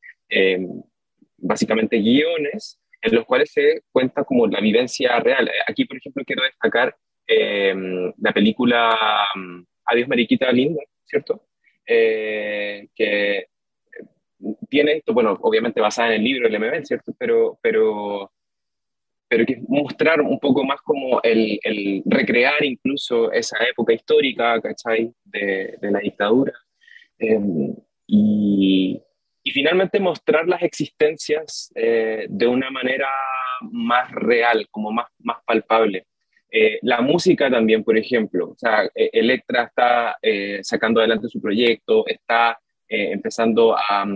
[1.38, 5.50] básicamente guiones en los cuales se cuenta como la vivencia real.
[5.68, 6.96] Aquí, por ejemplo, quiero destacar
[7.28, 8.98] la película
[9.36, 11.48] mm, Adiós Mariquita Linda, ¿cierto?
[11.86, 13.48] Eh, que
[14.70, 17.14] tiene esto, bueno, obviamente basada en el libro, el MB, ¿cierto?
[17.18, 18.32] Pero, pero,
[19.36, 25.12] pero que mostrar un poco más como el, el recrear incluso esa época histórica, ¿cachai?
[25.26, 26.54] De, de la dictadura.
[27.20, 27.76] Em,
[28.08, 28.98] y,
[29.44, 33.10] y, finalmente mostrar las existencias eh, de una manera
[33.72, 36.06] más real, como más, más palpable.
[36.50, 41.42] Eh, la música también, por ejemplo, o sea, e-, Electra está eh, sacando adelante su
[41.42, 43.76] proyecto, está eh, empezando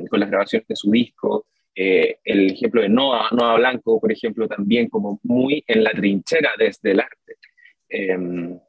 [0.10, 1.46] con las grabaciones de su disco.
[1.76, 6.92] El ejemplo de Noah, Noah Blanco, por ejemplo, también como muy en la trinchera desde
[6.92, 7.36] el arte.
[7.88, 8.60] Em,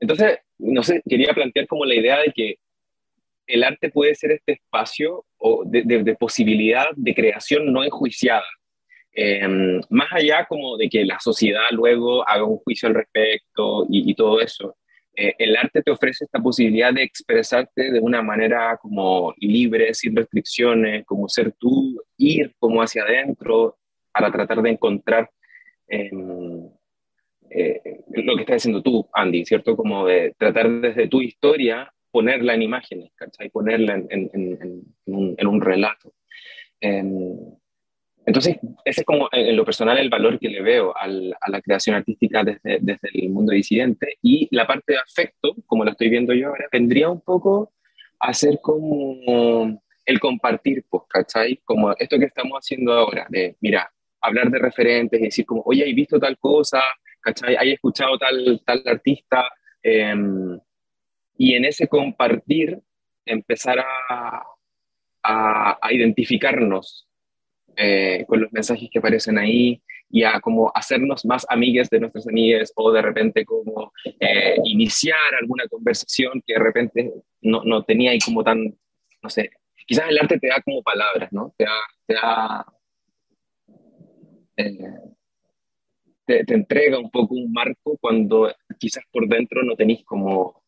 [0.00, 2.56] entonces, no sé, quería plantear como la idea de que
[3.46, 5.24] el arte puede ser este espacio
[5.64, 8.44] de, de posibilidad de creación no enjuiciada,
[9.20, 14.14] Em, más allá como de que la sociedad luego haga un juicio al respecto y,
[14.14, 14.76] todo eso,
[15.16, 20.14] eh, el arte te ofrece esta posibilidad de expresarte de una manera como libre, sin
[20.14, 23.78] restricciones, como ser tú, ir como hacia adentro
[24.12, 25.30] para tratar de encontrar
[25.86, 26.68] em,
[27.50, 29.76] eh, lo que estás haciendo tú, Andy, ¿cierto?
[29.76, 33.48] Como de tratar desde tu historia ponerla en imágenes, ¿cachai?
[33.50, 36.12] Ponerla en, en, en, un, en un, relato.
[36.80, 37.36] Em,
[38.26, 41.96] entonces, ese es como en lo personal el valor que le veo a la creación
[41.96, 44.18] artística desde, desde, el mundo disidente.
[44.20, 47.72] Y la parte de afecto, como lo estoy viendo yo ahora, vendría un poco
[48.20, 51.60] a ser como el compartir, pues, ¿cachai?
[51.64, 53.92] Como esto que estamos haciendo ahora, de, mira,
[54.22, 56.82] hablar de referentes y decir como, oye, ¿hay visto tal cosa?
[57.20, 57.56] ¿Cachai?
[57.56, 59.44] ¿Hay escuchado tal, tal artista?
[59.82, 60.58] Em,
[61.36, 62.80] y en ese compartir
[63.26, 64.42] empezar a,
[65.22, 67.06] a, a identificarnos
[67.76, 72.26] eh, con los mensajes que aparecen ahí y a como hacernos más amigues de nuestras
[72.26, 78.12] amigas o de repente como eh, iniciar alguna conversación que de repente no, no, tenía
[78.12, 78.74] ahí como tan,
[79.22, 79.50] no sé,
[79.88, 81.54] quizás el arte te da como palabras, ¿no?
[81.56, 81.72] Te da...
[82.06, 82.66] Te, da,
[84.56, 84.78] eh,
[86.26, 90.62] te, entrega un poco un marco cuando quizás por dentro no tenéis como,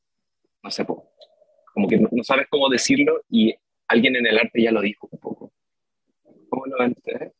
[0.63, 3.55] no sé, como que no, sabes cómo decirlo y
[3.89, 5.53] alguien en el arte ya lo dijo un poco.
[6.49, 7.33] ¿Cómo lo ven ustedes?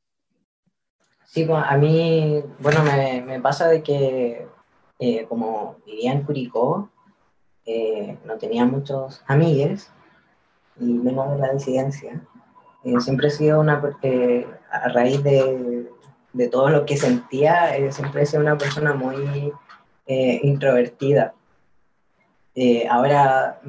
[1.25, 4.47] Sí, pues a mí, bueno, me, me pasa de que
[4.99, 6.91] eh, como vivía en Curicó,
[7.65, 9.91] eh, no tenía muchos amigos
[10.81, 12.21] y menos de la disidencia.
[12.85, 13.83] Eh, siempre he sido una,
[14.73, 15.87] a raíz de,
[16.33, 19.53] de, todo lo que sentía, siempre he sido una persona muy
[20.07, 21.35] introvertida.
[22.89, 23.61] ahora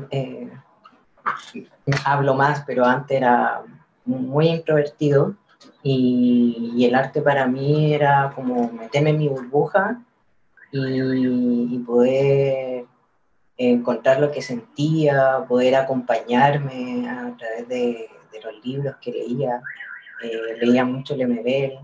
[2.05, 3.61] hablo más, pero antes era
[4.05, 5.35] muy introvertido
[5.83, 10.01] y, el arte para mí era como meterme en mi burbuja
[10.71, 12.80] y, poder
[13.69, 18.09] encontrar lo que sentía, poder acompañarme a través de,
[18.43, 19.61] los libros que leía.
[20.23, 21.77] Eh, leía mucho Lemebel,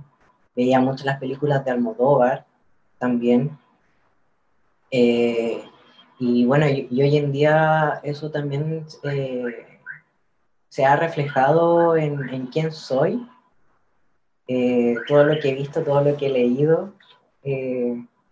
[0.56, 2.46] veía mucho las películas de Almodóvar
[2.98, 3.58] también.
[4.90, 5.62] Eh,
[6.20, 9.80] y bueno, y, hoy en día eso también eh,
[10.70, 13.28] se ha reflejado en, en quién soy
[14.48, 16.94] eh, todo lo que he visto, todo lo que he leído,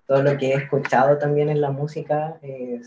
[0.07, 2.81] todo lo que he escuchado también en la música, eh,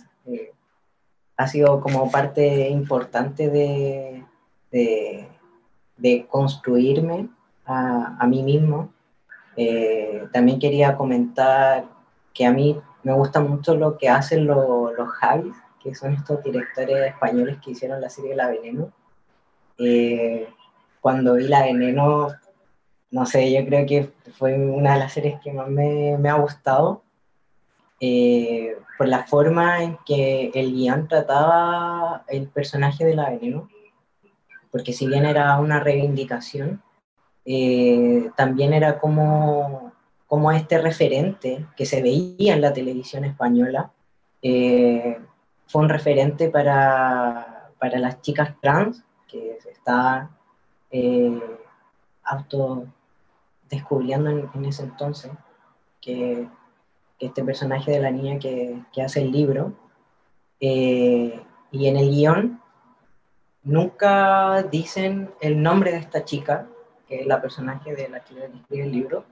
[1.36, 4.24] ha sido como parte importante de,
[4.70, 7.28] de, construirme
[7.64, 8.92] a, a, mí mismo.
[10.32, 11.84] también quería comentar
[12.34, 17.08] que a mí me gusta mucho lo que hacen los Javis, que son estos directores
[17.08, 18.92] españoles que hicieron la serie La Veneno.
[21.00, 22.28] cuando vi La Veneno
[23.10, 26.34] no sé, yo creo que fue una de las series que más me, me ha
[26.34, 27.02] gustado,
[28.00, 33.68] eh, por la forma en que el guion trataba el personaje de la veneno,
[34.70, 36.82] porque si bien era una reivindicación,
[37.44, 39.92] eh, también era como,
[40.26, 43.90] como este referente que se veía en la televisión española,
[44.42, 45.18] eh,
[45.66, 50.30] fue un referente para, para, las chicas trans que se está
[52.22, 52.86] auto
[53.68, 55.32] descubriendo en, ese entonces
[56.00, 56.48] que,
[57.26, 59.72] este personaje de la niña que, hace el libro,
[60.60, 61.40] eh,
[61.70, 62.60] y en el guion
[63.62, 66.66] nunca dicen el nombre de esta chica,
[67.06, 69.24] que es la personaje de la chica que escribe el libro,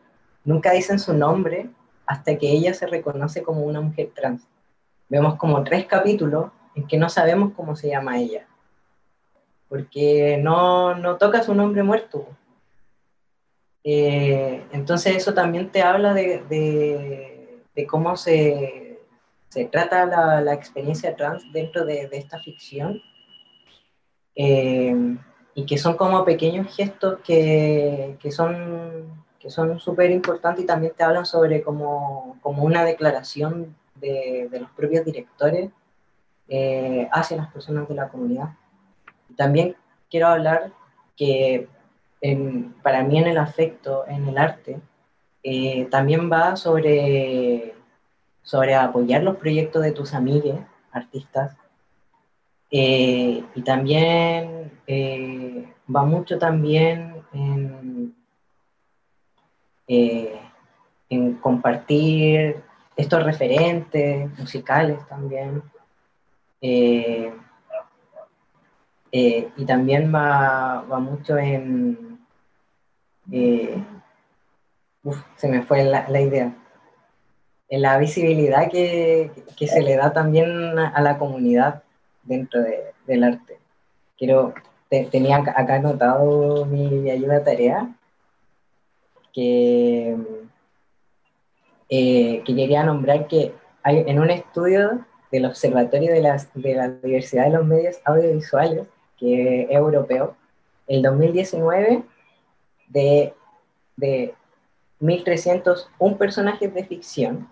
[0.44, 1.70] nunca dicen su nombre
[2.06, 4.46] hasta que ella se reconoce como una mujer trans.
[5.08, 8.46] Vemos como tres capítulos en que no sabemos cómo se llama ella,
[9.68, 12.26] porque no, no toca su nombre muerto.
[13.82, 17.35] Eh, entonces eso también te habla de, de,
[17.84, 19.00] cómo se,
[19.48, 23.02] se trata la, la, experiencia trans dentro de, esta ficción
[24.36, 24.94] eh,
[25.54, 30.92] y que son como pequeños gestos que, que son que son súper importantes y también
[30.96, 35.70] te hablan sobre como, como una declaración de, los propios directores
[36.48, 38.50] eh, hacia las personas de la comunidad.
[39.36, 39.76] También
[40.10, 40.72] quiero hablar
[41.16, 41.68] que
[42.82, 44.80] para mí en el afecto, en el arte,
[45.48, 47.72] eh, también va sobre,
[48.42, 50.58] sobre apoyar los proyectos de tus amigos,
[50.90, 51.56] artistas,
[52.68, 58.12] eh, y también eh, va mucho también en,
[59.86, 62.56] en compartir
[62.96, 65.62] estos referentes musicales también.
[69.60, 72.18] y también va, va mucho en,
[75.36, 76.52] se me fue la, idea.
[77.70, 81.82] La visibilidad que, que, se le da también a la comunidad
[82.22, 83.58] dentro de, del arte.
[84.18, 84.54] Quiero,
[84.88, 87.94] tenía acá anotado mi, ayuda tarea,
[89.32, 90.16] que,
[91.88, 96.20] eh, que quería nombrar que hay, en un estudio del Observatorio de,
[96.54, 98.86] de la Diversidad de los Medios Audiovisuales,
[99.18, 100.36] que es europeo,
[100.86, 102.02] el 2019
[102.88, 103.34] de,
[103.96, 104.34] de
[105.00, 107.48] 1.301 personajes de ficción,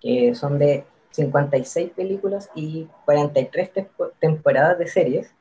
[0.00, 3.70] que son de 56 películas y 43
[4.20, 5.34] temporadas de series,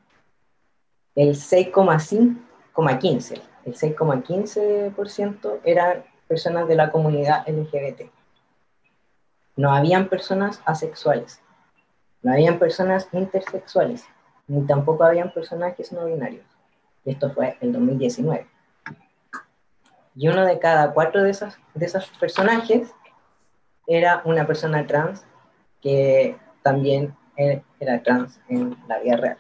[1.15, 8.09] el 6,15, el 6,15% eran personas de la comunidad LGBT.
[9.55, 11.41] No habían personas asexuales,
[12.21, 14.03] no habían personas intersexuales,
[14.47, 16.45] ni tampoco habían personajes no binarios.
[17.05, 18.47] Esto fue en 2019.
[20.15, 22.93] Y uno de cada cuatro de esos, de esos personajes
[23.85, 25.25] era una persona trans
[25.81, 27.15] que también
[27.79, 29.37] era trans en la vida real.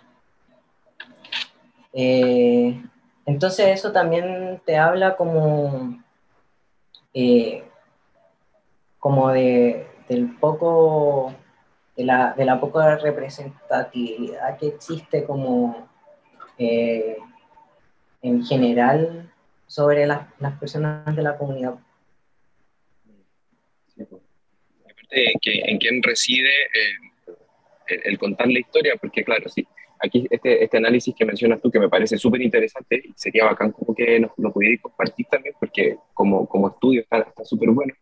[1.93, 2.83] Eh,
[3.25, 5.97] entonces eso también te habla como,
[7.13, 7.63] eh,
[8.99, 11.33] como de, del poco,
[11.95, 15.87] de la, de la poca representatividad que existe como
[16.57, 17.17] eh,
[18.21, 19.24] en general
[19.67, 21.75] sobre las, las personas de la comunidad.
[23.99, 26.49] Aparte, ¿en quién reside
[27.87, 28.95] el, el, contar la historia?
[28.99, 29.67] Porque claro, sí,
[29.99, 33.95] aquí este, este análisis que mencionas tú, que me parece súper interesante, sería bacán como
[33.95, 37.93] que nos, lo pudierais compartir también, porque como, como estudio está súper bueno,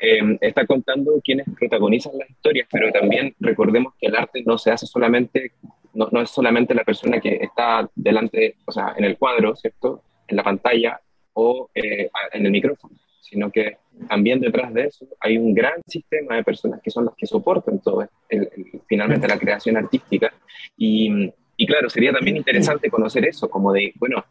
[0.00, 4.70] eh, está contando quienes protagonizan las historias, pero también recordemos que el arte no se
[4.70, 5.52] hace solamente,
[5.94, 10.02] no, no, es solamente la persona que está delante, o sea, en el cuadro, ¿cierto?
[10.28, 11.00] En la pantalla
[11.32, 16.36] o eh, en el micrófono, sino que también detrás de eso hay un gran sistema
[16.36, 18.48] de personas que son las que soportan todo, el,
[18.86, 20.32] finalmente la creación artística.
[20.76, 24.24] Y, y claro, sería también interesante conocer eso, como de, bueno,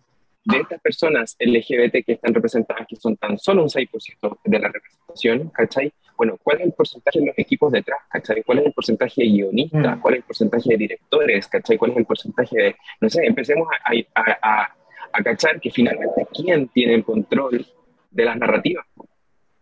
[0.48, 4.70] de estas personas LGBT que están representadas, que son tan solo un 6% de la
[4.70, 5.92] representación, ¿cachai?
[6.16, 8.44] Bueno, ¿cuál es el porcentaje de los equipos detrás, ¿cachai?
[8.44, 9.98] ¿Cuál es el porcentaje de guionistas?
[9.98, 10.02] Mm.
[10.02, 11.78] ¿Cuál es el porcentaje de directores, ¿cachai?
[11.78, 14.76] ¿Cuál es el porcentaje de, no sé, empecemos a, a, a,
[15.24, 17.66] cachar que finalmente quién tiene el control
[18.12, 18.86] de las narrativas?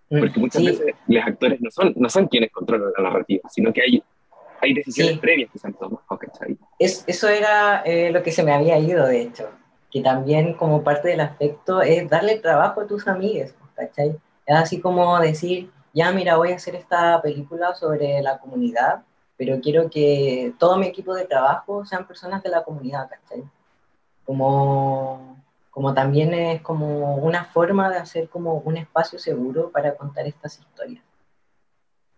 [0.10, 3.74] Mm, Porque muchas veces los actores no son, no son quienes controlan la narrativa, sino
[3.74, 4.04] que hay,
[4.62, 6.58] hay decisiones previas que se han tomado, ¿cachai?
[6.80, 9.50] Es, eso era eh, lo que se me había ido, de hecho
[9.96, 14.10] que también como parte del afecto es darle trabajo a tus amigos, ¿cachai?
[14.46, 19.04] Es así como decir, ya mira, voy a hacer esta película sobre la comunidad,
[19.38, 23.46] pero quiero que todo mi equipo de trabajo sean personas de la comunidad, ¿cachai?
[24.26, 25.42] Como,
[25.76, 30.58] como también es como una forma de hacer como un espacio seguro para contar estas
[30.58, 31.04] historias,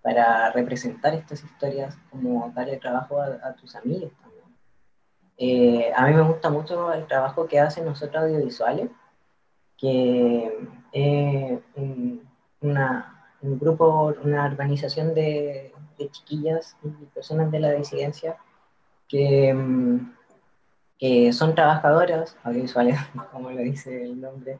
[0.03, 4.45] para representar estas historias, como darle trabajo a, a tus amigos también.
[5.39, 8.91] Eh, a mí me gusta mucho el trabajo que hacen nosotros audiovisuales,
[9.75, 10.55] que
[10.91, 11.59] es
[12.61, 15.73] una, un grupo, una organización de,
[16.11, 18.37] chiquillas y personas de la disidencia
[19.07, 20.16] que, mm,
[20.99, 22.97] que son trabajadoras audiovisuales,
[23.31, 24.59] como lo dice el nombre,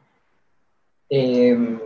[1.10, 1.78] eh,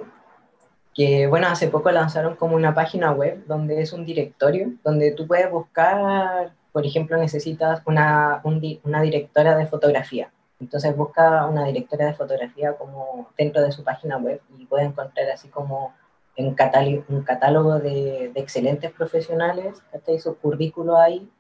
[0.95, 5.27] que bueno, hace poco lanzaron como una página web donde es un directorio, donde tú
[5.27, 10.33] puedes buscar por ejemplo, necesitas una, una directora de fotografía.
[10.59, 15.29] Entonces busca una directora de fotografía como dentro de su página web y puede encontrar
[15.31, 15.93] así como
[16.39, 21.31] un catálogo, de, de excelentes profesionales, hasta su currículo ahí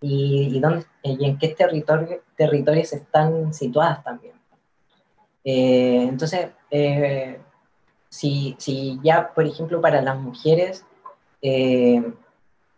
[0.00, 4.34] y, y, dónde, y en qué territorio, territorios están situadas también.
[5.44, 7.38] Eh, entonces, eh,
[8.08, 10.84] si, si, ya, por ejemplo, para las mujeres
[11.42, 12.02] eh,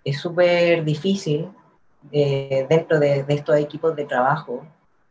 [0.05, 1.49] es súper difícil
[2.11, 4.67] eh, dentro de, estos equipos de trabajo.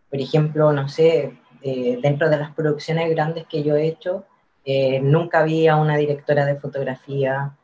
[0.09, 4.25] Por ejemplo, no sé, eh, dentro de las producciones grandes que yo he hecho,
[4.65, 7.55] eh, nunca había una directora de fotografía,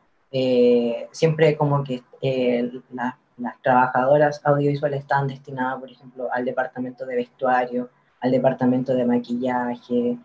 [1.10, 2.02] siempre como que
[2.92, 3.14] las
[3.62, 10.18] trabajadoras audiovisuales estaban destinadas, por ejemplo, al departamento de vestuario, al departamento de maquillaje,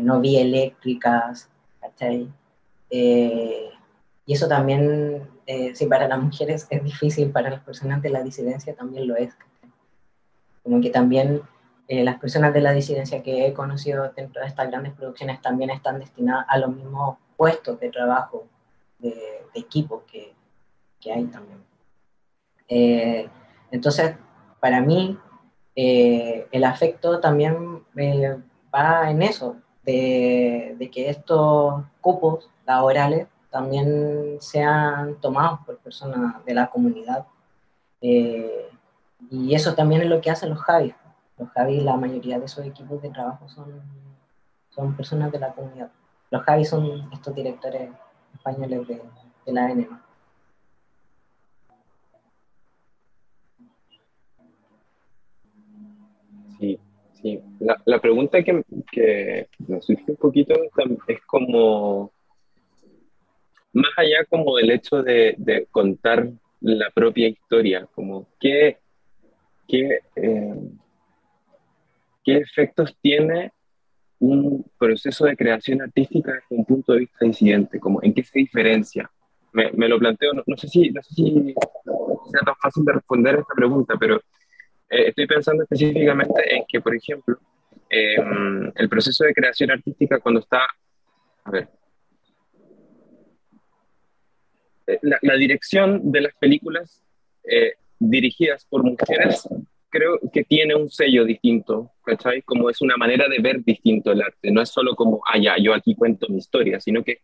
[0.00, 1.48] no vi eléctricas,
[1.80, 2.28] ¿cachai?
[2.90, 8.22] y eso también eh, si para las mujeres es difícil, para las personas de la
[8.22, 9.36] disidencia también lo es.
[10.62, 11.42] Como que también
[11.88, 15.70] eh, las personas de la disidencia que he conocido dentro de estas grandes producciones también
[15.70, 18.46] están destinadas a los mismos puestos de trabajo,
[18.98, 19.14] de,
[19.54, 20.34] equipo que,
[20.98, 21.58] que, hay también.
[22.68, 23.28] Eh,
[23.70, 24.16] entonces,
[24.60, 25.18] para mí,
[25.76, 27.82] el afecto también
[28.74, 36.54] va en eso, de, de que estos cupos laborales también sean tomados por personas de
[36.54, 37.24] la comunidad.
[38.00, 38.68] Eh,
[39.30, 40.94] y eso también es lo que hacen los Javis.
[41.38, 43.80] Los Javis, la mayoría de esos equipos de trabajo son,
[44.70, 45.90] son personas de la comunidad.
[46.30, 47.90] Los Javis son estos directores
[48.34, 49.02] españoles de,
[49.46, 50.04] de la ANEMA.
[57.86, 58.62] La, pregunta que,
[58.92, 60.54] que me surge un poquito
[61.08, 62.12] es como
[63.74, 66.28] más allá como del hecho de, contar
[66.60, 68.78] la propia historia, como qué,
[69.68, 70.54] qué, eh,
[72.24, 73.52] qué efectos tiene
[74.20, 78.38] un proceso de creación artística desde un punto de vista disidente, como en qué se
[78.38, 79.10] diferencia.
[79.52, 81.54] Me, me lo planteo, no, sé si, no sé si
[82.30, 84.20] sea tan fácil de responder esta pregunta, pero
[84.90, 87.38] eh, estoy pensando específicamente en que, por ejemplo,
[87.88, 90.66] em, el proceso de creación artística cuando está
[91.44, 91.68] a ver,
[94.86, 97.02] eh, la, dirección de las películas
[97.44, 99.46] eh, dirigidas por mujeres
[99.90, 102.42] creo que tiene un sello distinto, ¿cachai?
[102.42, 105.56] Como es una manera de ver distinto el arte, no es solo como, ah, ya,
[105.56, 107.18] yo aquí cuento mi historia, sino que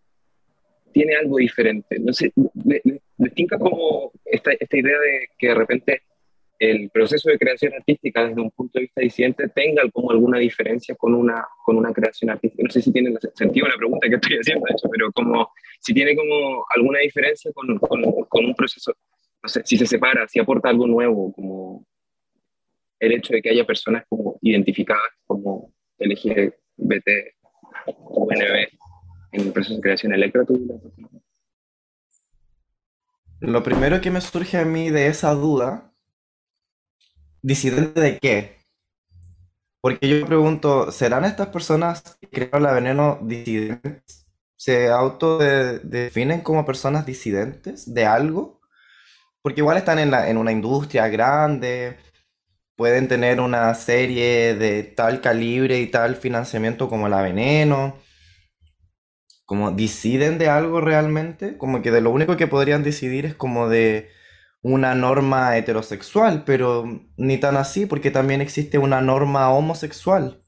[0.92, 1.98] tiene algo diferente.
[1.98, 6.02] No sé, me, me, como esta, esta idea de que de repente
[6.60, 10.94] el proceso de creación artística desde un punto de vista disidente tenga como alguna diferencia
[10.94, 12.62] con una, con una creación artística.
[12.62, 15.50] No sé si tiene sentido la pregunta que estoy haciendo, pero como
[15.80, 18.92] si tiene como alguna diferencia con, con, un proceso,
[19.42, 21.86] no sé, si se separa, si aporta algo nuevo, como
[22.98, 27.08] el hecho de que haya personas como identificadas como LGBT,
[27.86, 28.68] UNB,
[29.32, 30.44] en el proceso de creación electro.
[33.40, 35.89] Lo primero que me surge a mí de esa duda
[37.42, 38.56] ¿Disidente de qué?
[39.80, 44.26] Porque yo pregunto, ¿serán estas personas que crearon la veneno disidentes?
[44.56, 48.60] ¿Se autodefinen como personas disidentes de algo?
[49.42, 51.98] Porque igual están en, en una industria grande,
[52.76, 57.96] pueden tener una serie de tal calibre y tal financiamiento como la veneno.
[59.44, 63.68] Como deciden de algo realmente, como que de lo único que podrían decidir es como
[63.68, 64.08] de
[64.62, 66.84] una norma heterosexual, pero
[67.16, 70.42] ni tan así, porque también existe una norma homosexual,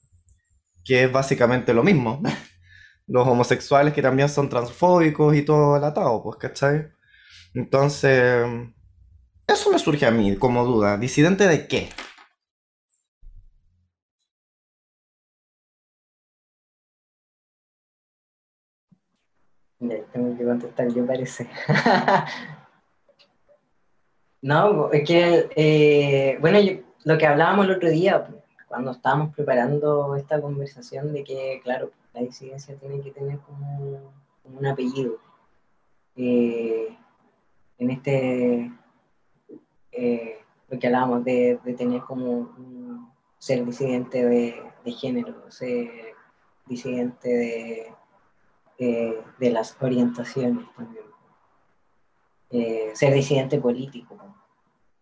[0.84, 2.22] que es básicamente lo mismo.
[3.06, 6.88] Los homosexuales que también son transfóbicos y todo el atado, pues, ¿cachai?
[7.54, 8.46] Entonces,
[9.46, 10.96] eso me surge a mí como duda.
[10.96, 11.88] ¿Disidente de qué?
[20.12, 21.48] tengo que contestar yo parece.
[24.42, 26.58] No, es que, eh, bueno,
[27.04, 28.26] lo que hablábamos el otro día,
[28.66, 34.12] cuando estábamos preparando esta conversación, de que, claro, la disidencia tiene que tener como,
[34.44, 35.18] un apellido.
[36.16, 36.88] Eh,
[37.78, 38.72] en este,
[39.92, 40.38] eh,
[40.68, 44.60] lo que hablábamos de, tener como ser disidente de,
[45.00, 45.88] género, ser
[46.66, 47.28] disidente
[48.78, 51.11] de, de las orientaciones también.
[52.94, 54.18] Ser disidente político.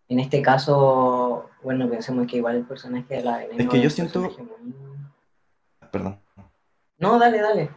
[0.09, 4.29] En este caso, bueno, pensemos que igual el personaje de la Es que yo siento.
[5.91, 6.21] Perdón.
[6.99, 7.71] No, dale, dale.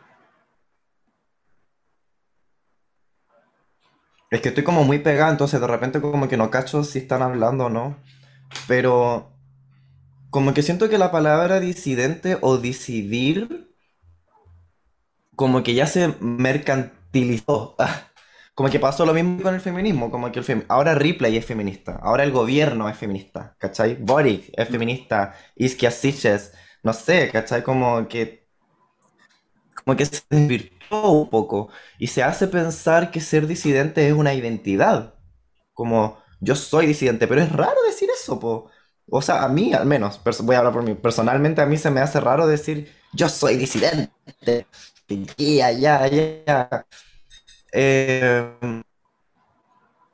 [4.31, 7.21] Es que estoy como muy pegado, entonces de repente como que no cacho si están
[7.21, 7.97] hablando o no.
[8.67, 9.31] Pero
[10.31, 13.71] como que siento que la palabra disidente o decidir
[15.35, 17.75] como que ya se mercantilizó.
[18.55, 21.95] Como que pasó lo mismo con el feminismo, como que el ahora Ripley es feminista,
[22.03, 23.95] ahora el gobierno es feminista, ¿cachai?
[23.95, 27.63] Boric es feminista, Iskia Siches, no sé, ¿cachai?
[27.63, 28.47] Como que,
[29.83, 34.33] como que se desvirtuó un poco y se hace pensar que ser disidente es una
[34.33, 35.15] identidad,
[35.73, 38.69] como yo soy disidente, pero es raro decir eso, po.
[39.09, 41.91] O sea, a mí al menos, voy a hablar por mí, personalmente a mí se
[41.91, 44.67] me hace raro decir yo soy disidente,
[45.37, 46.85] ya, ya, ya.
[47.73, 48.83] Em,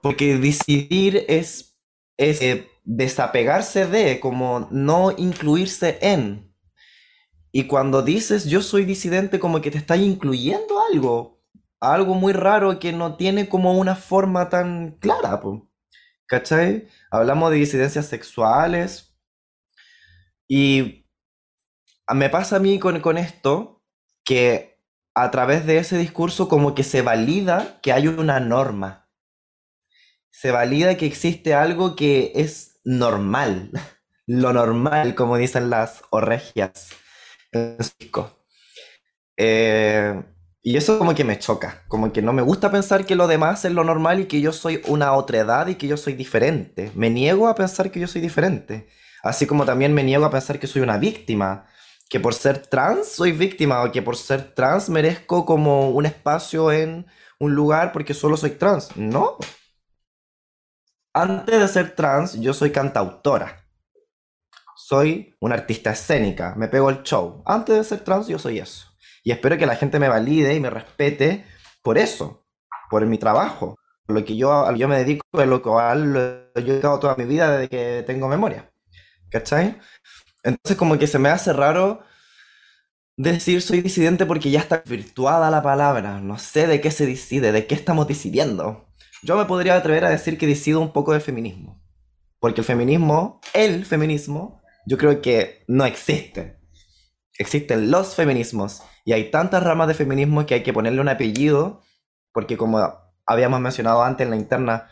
[0.01, 1.77] porque decidir es,
[2.17, 6.55] eh, desapegarse de, como no incluirse en.
[7.51, 11.41] Y cuando dices yo soy disidente, como que te estás incluyendo algo,
[11.81, 15.41] algo muy raro que no tiene como una forma tan clara,
[16.27, 16.87] ¿cachai?
[17.11, 19.17] Hablamos de disidencias sexuales
[20.47, 21.05] y
[22.13, 23.83] me pasa a mí con esto
[24.23, 24.68] que
[25.13, 29.09] a través de ese discurso como que se valida que hay una norma.
[30.31, 33.71] Se valida que existe algo que es normal,
[34.27, 36.89] lo normal, como dicen las orregias
[39.37, 40.21] eh,
[40.61, 43.63] y eso como que me choca, como que no me gusta pensar que lo demás
[43.65, 46.91] es lo normal y que yo soy una otra edad y que yo soy diferente.
[46.95, 48.87] Me niego a pensar que yo soy diferente.
[49.23, 51.67] Así como también me niego a pensar que soy una víctima
[52.09, 56.71] que por ser trans soy víctima o que por ser trans merezco como un espacio
[56.71, 57.05] en
[57.39, 58.95] un lugar porque solo soy trans.
[58.97, 59.37] No.
[61.13, 63.65] Antes de ser trans, yo soy cantautora.
[64.75, 67.43] Soy una artista escénica, me pego el show.
[67.45, 68.87] Antes de ser trans, yo soy eso.
[69.23, 71.45] Y espero que la gente me valide y me respete
[71.83, 72.45] por eso,
[72.89, 76.13] por mi trabajo, lo que yo, yo me dedico, a lo cual
[76.55, 78.71] yo he dedicado toda mi vida desde que tengo memoria.
[79.29, 79.79] ¿Cachai?
[80.43, 82.01] Entonces como que se me hace raro
[83.17, 86.21] decir soy disidente porque ya está virtuada la palabra.
[86.21, 88.89] No sé de qué se decide, de qué estamos decidiendo.
[89.21, 91.83] Yo me podría atrever a decir que decido un poco del feminismo.
[92.39, 96.57] Porque el feminismo, el feminismo, yo creo que no existe.
[97.37, 101.81] existen los feminismos y hay tantas ramas de feminismo que hay que ponerle un apellido,
[102.33, 102.79] porque como
[103.25, 104.89] habíamos mencionado antes en la interna,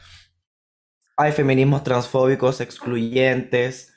[1.18, 3.97] hay feminismos transfóbicos, excluyentes,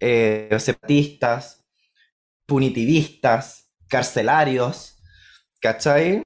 [0.00, 1.64] eh, separatistas,
[2.46, 4.98] punitivistas, carcelarios,
[5.60, 6.22] ¿cachai?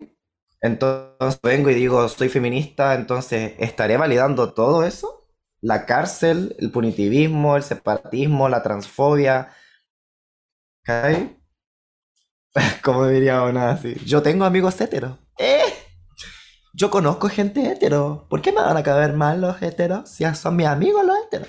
[0.60, 5.28] Entonces vengo y digo, soy feminista, entonces ¿estaré validando todo eso?
[5.60, 9.52] La cárcel, el punitivismo, el separatismo, la transfobia.
[10.82, 11.40] ¿Cachai?
[12.82, 13.94] Como diría una así.
[14.04, 15.18] Yo tengo amigos heteros.
[15.38, 15.72] ¡Eh!
[16.72, 18.26] Yo conozco gente hetero.
[18.28, 21.48] ¿Por qué me van a caber mal los heteros si son mis amigos los heteros?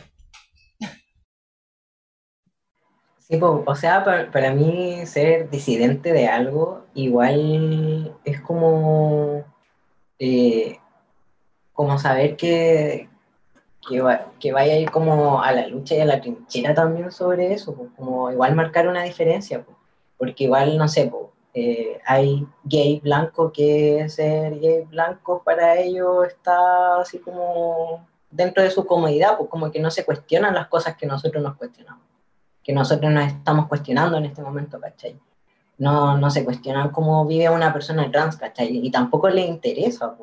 [3.39, 9.43] O sea, para, mí ser disidente de algo igual es como,
[10.19, 10.79] eh,
[11.71, 13.07] como saber que,
[13.87, 17.73] que, vaya a ir como a la lucha y a la trinchera también sobre eso,
[17.95, 19.63] como igual marcar una diferencia,
[20.17, 21.09] porque igual, no sé,
[21.53, 28.71] eh, hay gay blanco que ser gay blanco para ellos está así como dentro de
[28.71, 32.10] su comodidad, pues como que no se cuestionan las cosas que nosotros nos cuestionamos
[32.63, 35.17] que nosotros nos estamos cuestionando en este momento, ¿cachai?
[35.77, 38.85] No, no se cuestionan cómo vive una persona trans, ¿cachai?
[38.85, 40.15] Y tampoco le interesa,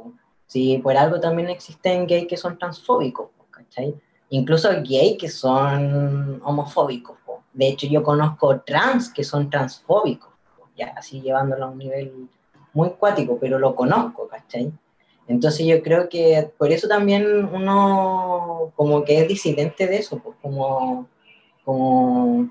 [0.47, 3.95] si por algo también existen gays que son transfóbicos, ¿cachai?
[4.31, 7.17] Incluso gays que son homofóbicos.
[7.53, 10.31] De hecho, yo conozco trans que son transfóbicos,
[10.77, 12.29] ya así llevándolo a un nivel
[12.73, 14.73] muy cuático, pero lo conozco, ¿cachai?
[15.27, 20.37] Entonces yo creo que por eso también uno como que es disidente de eso, pues
[20.41, 21.09] como
[21.69, 22.49] como...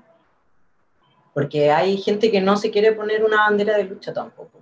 [1.34, 4.60] Porque hay gente que no se quiere poner una bandera de lucha tampoco.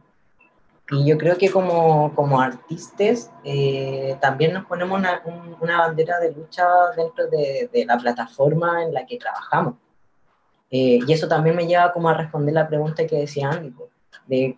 [0.90, 5.20] Y yo creo que como, como artistas eh, también nos ponemos una,
[5.61, 9.74] una, bandera de lucha dentro de, de, la plataforma en la que trabajamos.
[10.70, 13.74] Eh, y eso también me lleva como a responder la pregunta que decía Andy,
[14.26, 14.57] de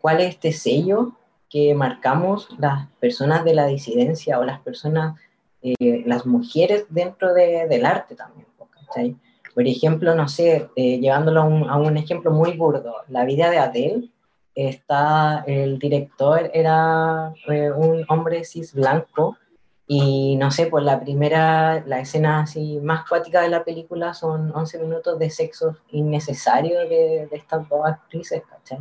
[0.00, 1.12] cuál es este sello
[1.48, 5.20] que marcamos las personas de la disidencia o las personas,
[5.62, 8.46] eh, las mujeres dentro de, del arte también.
[8.94, 9.16] ¿sí?
[9.56, 14.10] Por ejemplo, no sé, eh, llevándolo a un, ejemplo muy burdo, la vida de Adele,
[14.54, 19.38] está, el director era eh, un hombre cis blanco
[19.86, 24.52] y no sé, pues la primera, la escena así más cuática de la película son
[24.54, 28.80] 11 minutos de sexo innecesario de, de estas dos actrices, ¿cachai?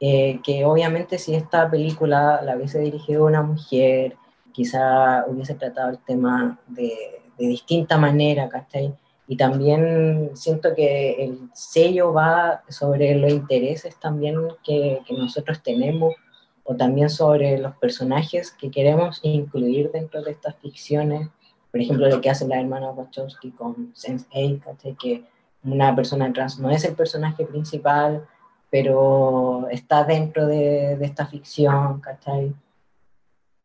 [0.00, 4.16] Eh, que obviamente si esta película la hubiese dirigido una mujer,
[4.50, 8.94] quizá hubiese tratado el tema de, de distinta manera, ¿cachai?
[9.30, 16.16] Y también siento que el sello va sobre los intereses también que, que, nosotros tenemos
[16.64, 21.28] o también sobre los personajes que queremos incluir dentro de estas ficciones.
[21.70, 25.22] Por ejemplo, lo que hace la hermana Wachowski con Sense8, que
[25.62, 28.26] una persona trans no es el personaje principal,
[28.68, 32.52] pero está dentro de, de esta ficción, ¿cachai?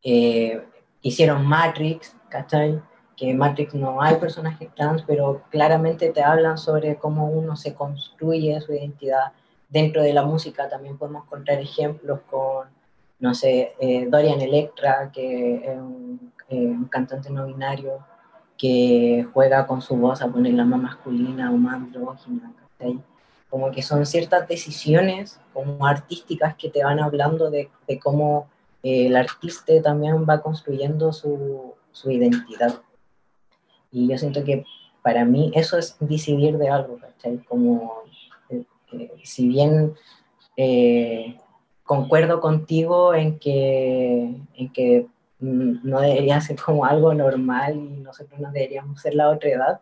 [0.04, 0.62] Eh,
[1.02, 2.80] hicieron Matrix, ¿cachai?
[3.16, 7.74] Que en Matrix no hay personajes trans, pero claramente te hablan sobre cómo uno se
[7.74, 9.32] construye su identidad.
[9.68, 12.68] Dentro de la música también podemos encontrar ejemplos con,
[13.18, 17.98] no sé, eh, Dorian Electra, que es un, eh, cantante no binario,
[18.58, 22.52] que juega con su voz a ponerla más masculina o más andrógina.
[23.48, 28.48] Como que son ciertas decisiones como artísticas que te van hablando de, de cómo
[28.82, 32.82] eh, el artista también va construyendo su, su identidad.
[33.96, 34.66] Y yo siento que
[35.00, 37.38] para mí eso es decidir de algo, ¿cachai?
[37.44, 38.02] Como,
[38.50, 39.94] eh, eh, si bien
[40.54, 41.38] eh,
[41.82, 45.06] concuerdo contigo en que, en que
[45.40, 49.80] mm, no debería ser como algo normal y nosotros no deberíamos ser la otra edad,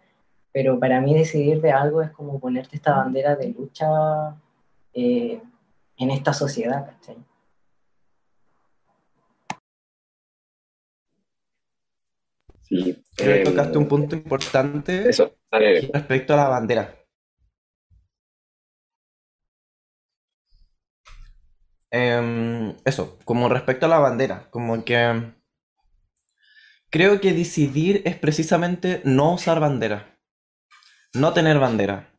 [0.53, 4.37] pero para mí decidir de algo es como ponerte esta bandera de lucha
[4.95, 7.17] en esta sociedad, ¿cachai?
[13.17, 15.11] Creo que tocaste un punto importante
[15.93, 16.95] respecto a la bandera.
[21.91, 25.33] Em, eso, como respecto a la bandera, como que
[26.91, 30.19] creo que decidir es precisamente no usar bandera,
[31.15, 32.13] no tener bandera.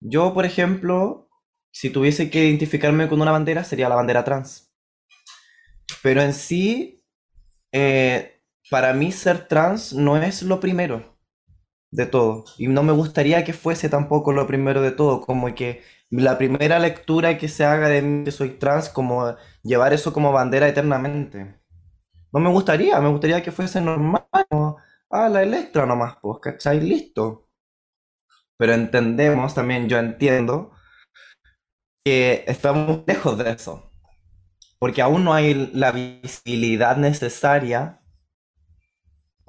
[0.00, 1.28] Yo, por ejemplo,
[1.72, 4.72] si tuviese que identificarme con una bandera, sería la bandera trans.
[6.02, 7.04] Pero en sí,
[7.72, 8.39] eh,
[8.70, 11.18] para mí ser trans no es lo primero
[11.90, 12.44] de todo.
[12.58, 16.78] Y no me gustaría que fuese tampoco lo primero de todo, como que la primera
[16.78, 21.60] lectura que se haga de mí que soy trans, como llevar eso como bandera eternamente.
[22.32, 24.78] No me gustaría, me gustaría que fuese normal, como,
[25.10, 26.80] ah, la Electra nomás, pues, ¿cachai?
[26.80, 27.48] Listo.
[28.56, 30.72] Pero entendemos también, yo entiendo,
[32.04, 33.92] que estamos lejos de eso,
[34.78, 37.99] porque aún no hay la visibilidad necesaria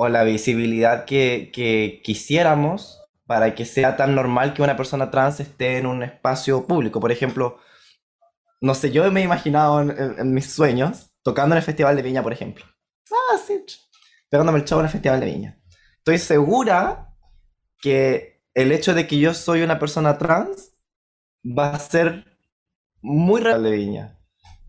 [0.04, 5.78] o la visibilidad que, quisiéramos para que sea tan normal que una persona trans esté
[5.78, 7.00] en un espacio público.
[7.00, 7.60] Por ejemplo,
[8.62, 12.24] no sé, yo me he imaginado en, mis sueños tocando en el Festival de Viña,
[12.24, 12.66] por ejemplo.
[13.12, 13.64] Ah, sí,
[14.28, 15.62] pegándome el show en el Festival de Viña.
[15.98, 17.14] Estoy segura
[17.80, 20.76] que el hecho de que yo soy una persona trans
[21.46, 22.40] va a ser
[23.02, 24.18] muy real de Viña.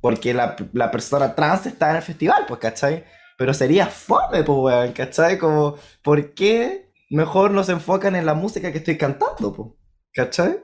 [0.02, 3.06] Porque la, la, persona trans está en el festival, pues, ¿cachai?
[3.38, 5.38] Pero sería fome, pues, weón, ¿cachai?
[5.38, 9.76] Como, ¿por qué mejor nos enfocan en la música que estoy cantando,
[10.12, 10.62] ¿cachai?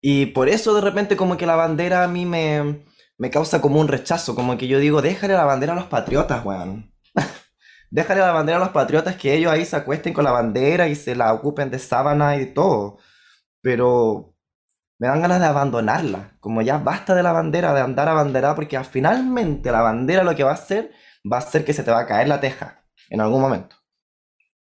[0.00, 2.84] Y por eso de repente como que la bandera a mí me,
[3.18, 6.44] me causa como un rechazo, como que yo digo, déjale la bandera a los patriotas,
[6.44, 6.92] weón.
[7.90, 10.94] déjale la bandera a los patriotas que ellos ahí se acuesten con la bandera y
[10.96, 12.98] se la ocupen de sábana y todo.
[13.62, 14.34] Pero
[14.98, 18.54] me dan ganas de abandonarla, como ya basta de la bandera, de andar a bandera,
[18.54, 20.92] porque finalmente la bandera lo que va a hacer
[21.30, 23.82] va a ser que se te va a caer la teja en algún momento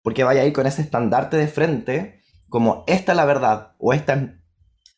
[0.02, 3.94] porque vaya a ir con ese estandarte de frente, como esta es la verdad, o
[3.94, 4.30] esta es...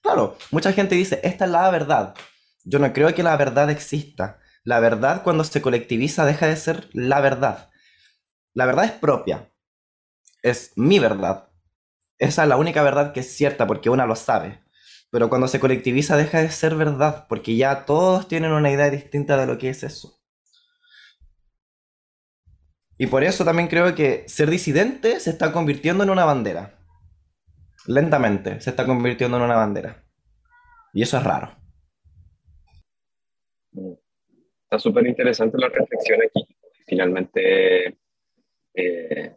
[0.01, 2.16] Claro, mucha gente dice, esta es la verdad.
[2.64, 4.39] Yo no creo que la verdad exista.
[4.64, 7.70] La verdad cuando se colectiviza deja de ser la verdad.
[8.54, 9.51] La verdad es propia.
[10.41, 11.49] Es mi verdad.
[12.18, 14.62] Esa es la única verdad que es cierta porque una lo sabe.
[15.10, 19.38] Pero cuando se colectiviza deja de ser verdad porque ya todos tienen una idea distinta
[19.38, 20.23] de lo que es eso.
[22.98, 26.80] Y por eso también creo que ser disidente se está convirtiendo en una bandera.
[27.88, 30.04] Lentamente se está convirtiendo en una bandera.
[30.94, 31.56] Y eso es raro.
[34.64, 36.48] Está súper interesante la reflexión aquí.
[36.86, 37.98] Finalmente,
[38.76, 39.36] eh,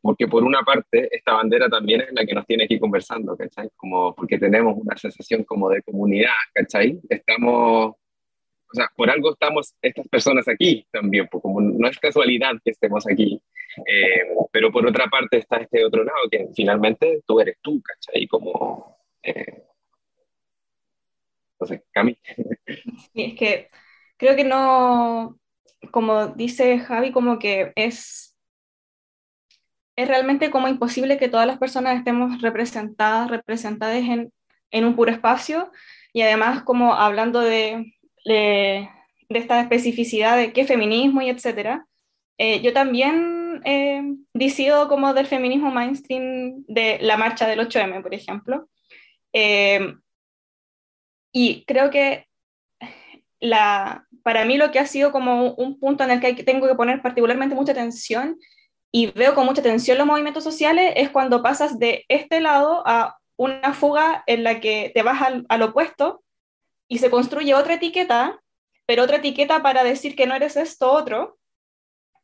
[0.00, 3.68] porque por una parte, esta bandera también es la que nos tiene aquí conversando, ¿cachai?
[3.76, 7.00] Como porque tenemos una sensación como de comunidad, ¿cachai?
[7.08, 7.96] Estamos
[8.76, 13.06] sea, por algo estamos estas personas aquí también, pues como no es casualidad que estemos
[13.06, 13.40] aquí,
[13.86, 14.22] eh,
[14.52, 18.26] pero por otra parte está este otro lado, que finalmente tú eres tú, ¿cachai?
[18.26, 19.64] Como, eh,
[21.60, 22.18] no sé, Cami.
[23.12, 23.70] Sí, es que
[24.16, 25.38] creo que no,
[25.90, 28.36] como dice Javi, como que es,
[29.96, 34.32] es realmente como imposible que todas las personas estemos representadas, representadas en,
[34.70, 35.70] en un puro espacio,
[36.12, 37.95] y además como hablando de
[38.26, 38.90] de,
[39.28, 41.86] esta especificidad de qué feminismo y etcétera,
[42.38, 44.02] eh, yo también eh,
[44.34, 48.68] decido como del feminismo mainstream de la marcha del 8M, por ejemplo.
[49.32, 49.94] Eh,
[51.32, 52.26] y creo que
[53.40, 56.74] la, para mí lo que ha sido como un punto en el que tengo que
[56.74, 58.38] poner particularmente mucha atención
[58.90, 63.18] y veo con mucha atención los movimientos sociales es cuando pasas de este lado a
[63.36, 66.22] una fuga en la que te vas al, al opuesto
[66.88, 68.40] y se construye otra etiqueta,
[68.86, 71.38] pero otra etiqueta para decir que no eres esto otro,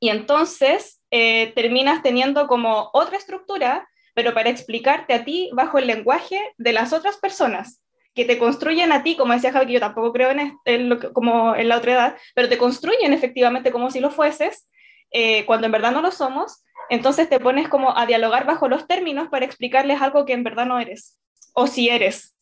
[0.01, 5.87] y entonces eh, terminas teniendo como otra estructura, pero para explicarte a ti bajo el
[5.87, 7.83] lenguaje de las otras personas
[8.15, 10.31] que te construyen a ti, como decía Javi, que yo tampoco creo
[10.65, 14.69] en, lo como en la otra edad, pero te construyen efectivamente como si lo fueses,
[15.13, 18.87] eh, cuando en verdad no lo somos, entonces te pones como a dialogar bajo los
[18.87, 21.19] términos para explicarles algo que en verdad no eres,
[21.55, 22.37] o si eres,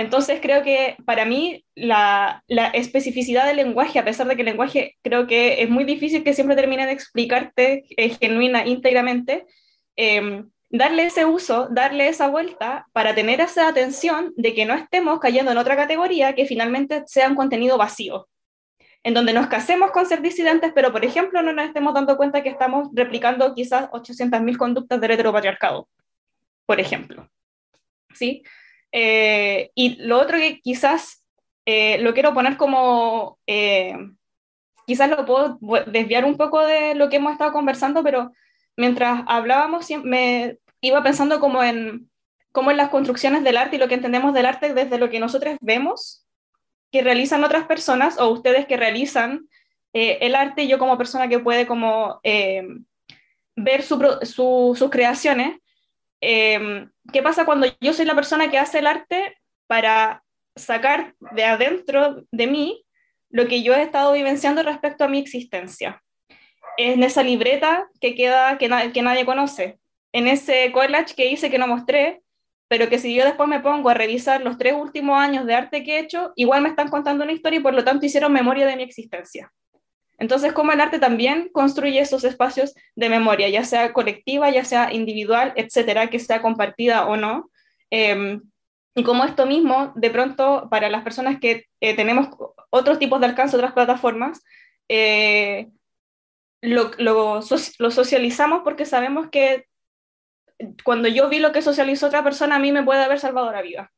[0.00, 2.42] entonces creo que para mí la,
[2.72, 6.32] especificidad del lenguaje, a pesar de que el lenguaje creo que es muy difícil que
[6.32, 9.44] siempre termine de explicarte eh, genuina, íntegramente,
[9.96, 15.20] em, darle ese uso, darle esa vuelta para tener esa atención de que no estemos
[15.20, 18.26] cayendo en otra categoría que finalmente sea un contenido vacío,
[19.02, 22.42] en donde nos casemos con ser disidentes, pero por ejemplo no nos estemos dando cuenta
[22.42, 25.88] que estamos replicando quizás 800.000 conductas del heteropatriarcado,
[26.64, 27.28] por ejemplo.
[28.14, 28.42] ¿Sí?
[28.92, 31.24] Eh, y lo otro que quizás
[31.64, 33.94] eh, lo quiero poner como, eh,
[34.86, 38.32] quizás lo puedo desviar un poco de lo que hemos estado conversando, pero
[38.76, 42.10] mientras hablábamos me iba pensando como en,
[42.52, 45.20] como en las construcciones del arte y lo que entendemos del arte desde lo que
[45.20, 46.26] nosotros vemos
[46.90, 49.48] que realizan otras personas o ustedes que realizan
[49.92, 50.66] el arte.
[50.66, 52.20] Yo como persona que puede como
[53.54, 54.18] ver su,
[54.76, 55.60] sus creaciones
[56.20, 60.22] Em, ¿qué pasa cuando yo soy la persona que hace el arte para
[60.56, 62.84] sacar de adentro de mí
[63.30, 66.02] lo que yo he estado vivenciando respecto a mi existencia?
[66.76, 69.78] En esa libreta que queda, que, que nadie conoce,
[70.12, 72.22] en ese collage que hice que no mostré,
[72.68, 75.82] pero que si yo después me pongo a revisar los tres últimos años de arte
[75.82, 78.66] que he hecho, igual me están contando una historia y por lo tanto hicieron memoria
[78.66, 79.52] de mi existencia.
[80.20, 84.92] Entonces, cómo el arte también construye esos espacios de memoria, ya sea colectiva, ya sea
[84.92, 87.50] individual, etcétera, que sea compartida o no.
[87.90, 88.42] Em,
[88.94, 92.28] y como esto mismo, de pronto, para las personas que eh, tenemos
[92.68, 94.42] otros tipos de alcance, otras plataformas,
[94.90, 95.68] eh,
[96.60, 99.64] lo, socializamos porque sabemos que
[100.84, 103.62] cuando yo vi lo que socializó otra persona, a mí me puede haber salvado la
[103.62, 103.90] vida.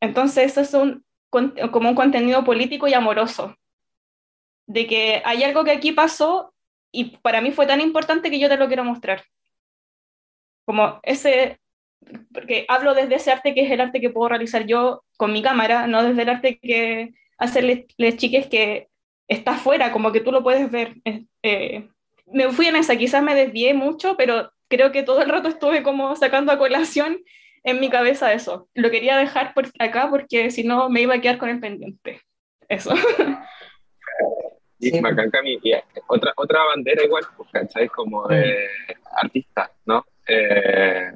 [0.00, 3.54] Entonces, eso es un, como un contenido político y amoroso,
[4.70, 6.54] de que hay algo que aquí pasó
[6.92, 9.24] y para mí fue tan importante que yo te lo quiero mostrar.
[10.64, 11.58] Como ese,
[12.32, 15.42] porque hablo desde ese arte que es el arte que puedo realizar yo con mi
[15.42, 18.88] cámara, no desde el arte que hacerles chiques que
[19.26, 20.94] está afuera, como que tú lo puedes ver.
[21.42, 21.88] Eh,
[22.26, 25.82] me fui en esa, quizás me desvié mucho, pero creo que todo el rato estuve
[25.82, 27.18] como sacando a colación
[27.64, 28.68] en mi cabeza eso.
[28.74, 32.22] Lo quería dejar por acá porque si no me iba a quedar con el pendiente.
[32.68, 32.94] Eso.
[34.80, 35.30] Sí, bacán,
[36.06, 37.88] otra, otra bandera igual, pues, ¿cachai?
[37.88, 38.66] Como de
[39.16, 40.06] artista, ¿no?
[40.26, 41.12] Eh,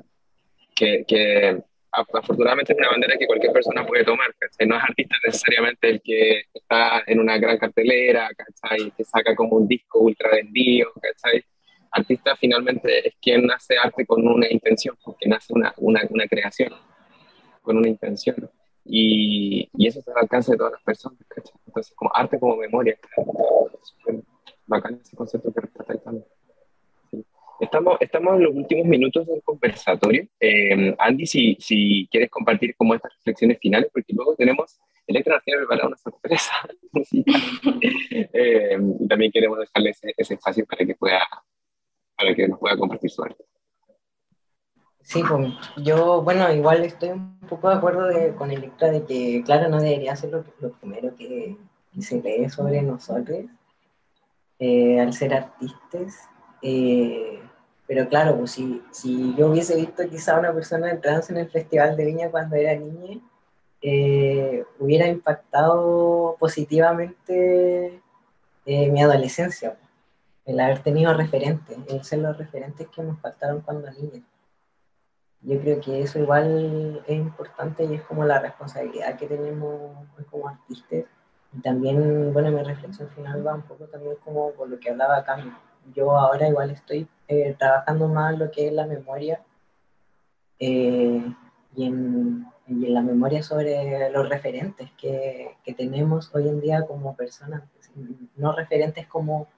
[0.75, 4.67] que, que, afortunadamente es una bandera que cualquier persona puede tomar, ¿cachai?
[4.67, 8.91] No es artista necesariamente el que está en una gran cartelera, ¿cachai?
[8.91, 11.43] Que saca como un disco ultra vendido, ¿cachai?
[11.91, 16.73] Artista finalmente es quien hace arte con una intención, quien hace una, una, una creación
[17.63, 18.51] con una intención.
[18.85, 21.55] Y, y, eso está al alcance de todas las personas, ¿cachai?
[21.67, 22.99] Entonces, como arte como memoria,
[24.67, 26.27] bacán ese concepto que ahí también.
[27.61, 30.27] Estamos, estamos en los últimos minutos del conversatorio.
[30.41, 35.59] Eh, Andy, si, si quieres compartir como estas reflexiones finales, porque luego tenemos, Electra tiene
[35.61, 36.53] preparada una sorpresa
[38.33, 41.21] eh, y también queremos dejarle ese, ese, espacio para que, pueda,
[42.17, 43.45] para que nos pueda compartir su arte.
[45.05, 49.43] Sí, pues yo, bueno, igual estoy un poco de acuerdo de, con Electra de que,
[49.45, 51.57] claro, no debería ser lo, primero que,
[52.01, 53.45] se lee sobre nosotros
[54.59, 56.29] eh, al ser artistas.
[56.63, 57.39] Eh,
[57.87, 61.51] pero claro, pues si, si yo hubiese visto quizá una persona en trance en el
[61.51, 63.21] Festival de Viña cuando era niña,
[63.83, 68.01] eh, hubiera impactado positivamente
[68.67, 69.77] mi adolescencia,
[70.47, 74.23] el haber tenido referentes, el ser los referentes que nos faltaron cuando niña
[75.45, 79.93] yo creo que eso igual es importante y es como la responsabilidad que tenemos
[80.31, 81.05] como artistas.
[81.53, 85.23] Y también, bueno, mi reflexión final va un poco también como por lo que hablaba
[85.23, 85.53] Cami.
[85.95, 89.43] Yo ahora igual estoy eh, trabajando más lo que es la memoria
[90.59, 91.23] eh,
[91.77, 96.87] y, en, y, en, la memoria sobre los referentes que, que, tenemos hoy en día
[96.87, 97.63] como personas.
[98.37, 99.49] No referentes como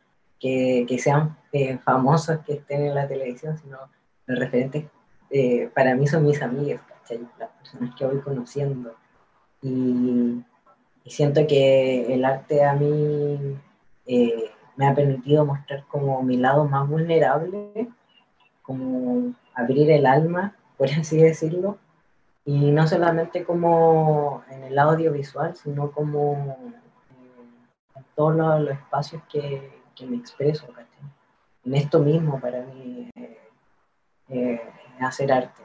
[0.41, 3.79] que, que sean eh, famosos, que estén en la televisión, sino
[4.27, 4.87] los referentes
[5.31, 6.81] eh, para mí son mis amigas,
[7.39, 8.95] Las personas que voy conociendo.
[9.63, 10.43] Y,
[11.07, 13.57] siento que el arte a mí
[14.07, 17.89] eh, me ha permitido mostrar como mi lado más vulnerable,
[18.63, 21.79] como abrir el alma, por así decirlo,
[22.45, 26.57] y no solamente como en el audiovisual, sino como
[27.95, 30.67] en todos los, espacios que, que, me expreso,
[31.65, 33.11] En esto mismo para mí
[34.29, 34.61] eh,
[35.01, 35.63] hacer arte.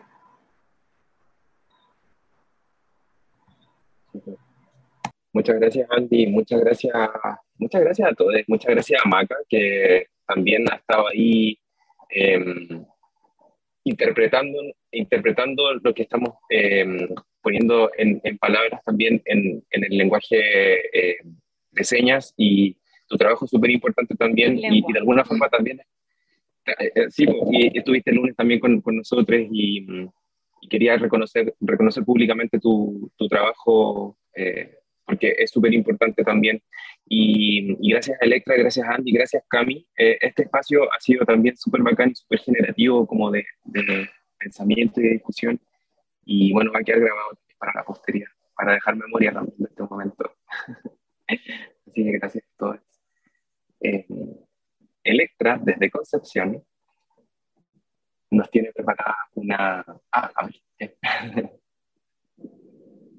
[5.33, 6.27] Muchas gracias, Andy.
[6.27, 6.93] Muchas gracias,
[7.57, 8.35] muchas gracias a todos.
[8.47, 11.57] Muchas gracias a Maca, que también ha estado ahí
[12.09, 12.85] em,
[13.85, 14.59] interpretando,
[14.91, 17.07] interpretando lo que estamos em,
[17.41, 20.35] poniendo en, palabras también en, el lenguaje
[20.93, 21.17] eh,
[21.71, 22.33] de señas.
[22.35, 22.77] Y
[23.07, 24.57] tu trabajo es súper importante también.
[24.57, 25.81] Y, y, de alguna forma también
[27.09, 29.85] sí, y estuviste el lunes también con, con nosotros y,
[30.61, 36.61] y, quería reconocer, reconocer públicamente tu, tu trabajo eh, porque es súper importante también.
[37.05, 41.57] Y, y, gracias a Electra, gracias a Andy, gracias Cami, este espacio ha sido también
[41.57, 45.59] súper bacán y súper generativo como de, de, pensamiento y de discusión.
[46.23, 49.83] Y bueno, va a quedar grabado para la posteridad, para dejar memoria también de este
[49.83, 50.33] momento.
[51.27, 52.79] Así que gracias a todos.
[55.03, 56.63] Electra, desde Concepción,
[58.31, 59.85] nos tiene preparada una...
[60.11, 60.99] Ah, a ver.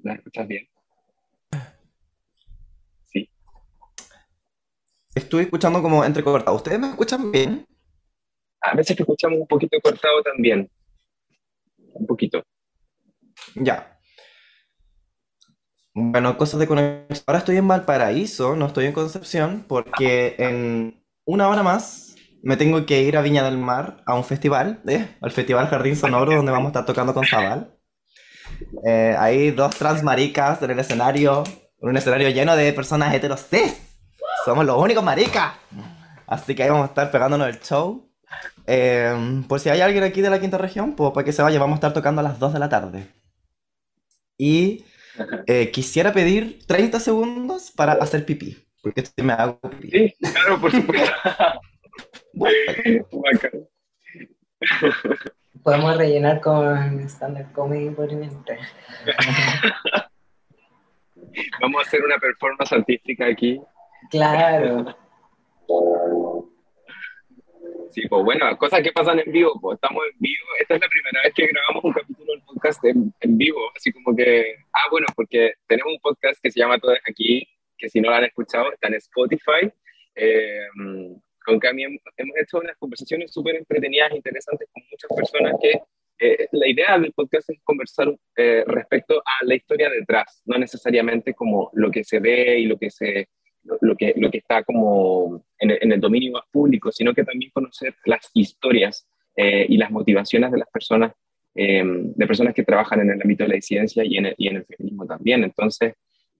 [0.03, 0.67] ¿La escuchas bien?
[3.05, 3.29] Sí.
[5.15, 6.57] Estoy escuchando como entrecortado.
[6.57, 7.65] ¿Ustedes me escuchan bien?
[8.61, 10.69] A veces te escuchamos un poquito cortado también.
[11.77, 12.43] Un poquito.
[13.55, 13.99] Ya.
[15.93, 17.23] Bueno, cosas de conexión.
[17.27, 22.85] Ahora estoy en Valparaíso, no estoy en Concepción, porque en una hora más me tengo
[22.85, 25.15] que ir a Viña del Mar a un festival, ¿eh?
[25.21, 27.73] al Festival Jardín Sonoro, donde vamos a estar tocando con Zabal.
[28.85, 31.43] Eh, hay dos transmaricas en el escenario,
[31.79, 33.47] un escenario lleno de personas heteros
[34.43, 35.53] Somos los únicos maricas.
[36.27, 38.11] Así que ahí vamos a estar pegándonos el show.
[38.67, 41.59] Eh, por si hay alguien aquí de la quinta región, pues para que se vaya,
[41.59, 43.07] vamos a estar tocando a las 2 de la tarde.
[44.37, 44.83] Y
[45.47, 49.59] eh, quisiera pedir 30 segundos para hacer pipí, porque esto me hago.
[49.89, 51.11] Sí, claro, por supuesto.
[55.63, 58.59] Podemos rellenar con stand-up comedy por mientras.
[61.61, 63.61] Vamos a hacer una performance artística aquí.
[64.11, 64.93] Claro.
[67.91, 70.45] Sí, pues bueno, cosas que pasan en vivo, pues estamos en vivo.
[70.59, 73.93] Esta es la primera vez que grabamos un capítulo del podcast en, en vivo, así
[73.93, 77.47] como que, ah, bueno, porque tenemos un podcast que se llama Todos aquí,
[77.83, 79.69] que si no lo han escuchado, está en Spotify.
[80.15, 80.67] Eh,
[81.45, 85.81] con Cami hemos hecho unas conversaciones súper entretenidas interesantes con muchas personas que
[86.19, 91.33] eh, la idea del podcast es conversar eh, respecto a la historia detrás, no necesariamente
[91.33, 93.27] como lo que se ve y lo que se
[93.81, 97.23] lo que, lo que está como en el, en el dominio más público, sino que
[97.23, 99.05] también conocer las historias
[99.35, 101.13] eh, y las motivaciones de las personas,
[101.55, 104.47] eh, de personas que trabajan en el ámbito de la ciencia y en el, y
[104.47, 105.43] en el feminismo también.
[105.43, 105.95] Entonces,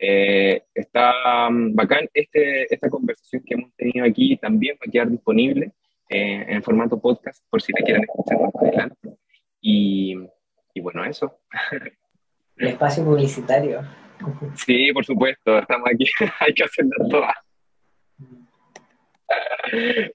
[0.05, 5.09] eh, está um, bacán este, esta conversación que hemos tenido aquí, también va a quedar
[5.09, 5.71] disponible
[6.09, 9.15] eh, en formato podcast por si la quieren escuchar más adelante.
[9.61, 10.17] Y,
[10.73, 11.39] y bueno, eso.
[12.57, 13.81] El espacio publicitario.
[14.55, 16.05] Sí, por supuesto, estamos aquí,
[16.41, 17.35] hay que hacerlo todas.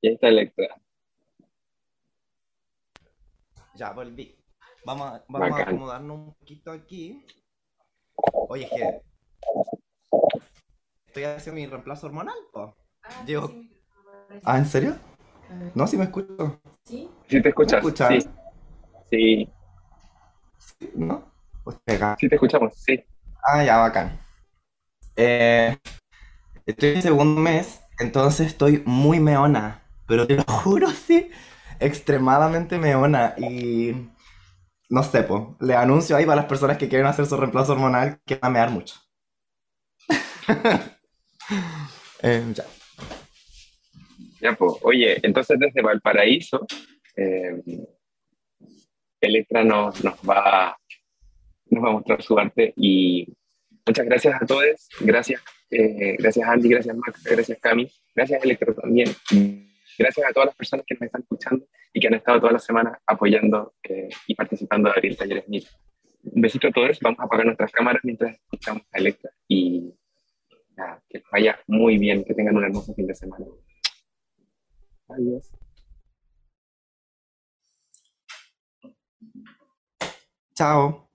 [0.00, 0.68] Y ahí está Electra.
[3.74, 4.37] Ya, volví.
[4.88, 7.22] Vamos a, vamos a acomodarnos un poquito aquí.
[8.48, 9.02] Oye, es que
[11.08, 12.74] estoy haciendo mi reemplazo hormonal, po.
[13.26, 13.52] Llevo-
[14.44, 14.96] Ah, ¿en serio?
[15.74, 16.58] No, sí me escucho.
[16.84, 17.10] ¿Sí?
[17.28, 17.84] ¿Sí te escuchas?
[18.08, 18.26] Sí.
[19.10, 19.48] Sí,
[20.58, 21.22] Sí, ¿No?
[21.64, 22.16] Pues pega.
[22.18, 23.04] sí te escuchamos, sí.
[23.44, 24.18] Ah, ya, bacán.
[25.16, 25.76] Eh,
[26.66, 31.30] estoy en segundo mes, entonces estoy muy meona, pero te lo juro, sí,
[31.80, 33.34] extremadamente meona.
[33.38, 34.10] Y
[34.90, 38.20] no sé, po, le anuncio ahí para las personas que quieren hacer su reemplazo hormonal
[38.24, 38.94] que va a mear mucho.
[42.20, 42.64] Eh, ya.
[44.40, 46.66] Ya, pues, oye, entonces desde Valparaíso,
[47.16, 47.62] eh,
[49.20, 50.76] Electra nos, nos, va,
[51.66, 53.26] nos va a mostrar su arte y
[53.86, 59.08] muchas gracias a todos, gracias, eh, gracias Andy, gracias Max, gracias Cami, gracias Electra también,
[59.98, 62.58] gracias a todas las personas que nos están escuchando y que han estado toda la
[62.58, 65.66] semana apoyando eh, y participando de Abril Talleres Mil.
[66.22, 69.94] Un besito a todos, vamos a apagar nuestras cámaras mientras escuchamos a Electra y
[70.76, 73.44] nada, que les vaya muy bien, que tengan un hermoso fin de semana.
[75.08, 75.52] Adiós.
[80.54, 81.08] Chao.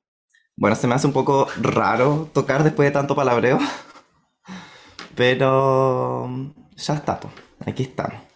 [0.56, 3.60] Bueno, se me hace un poco raro tocar después de tanto palabreo,
[5.16, 6.30] pero
[6.76, 7.30] ya está, po.
[7.66, 8.33] Aquí estamos.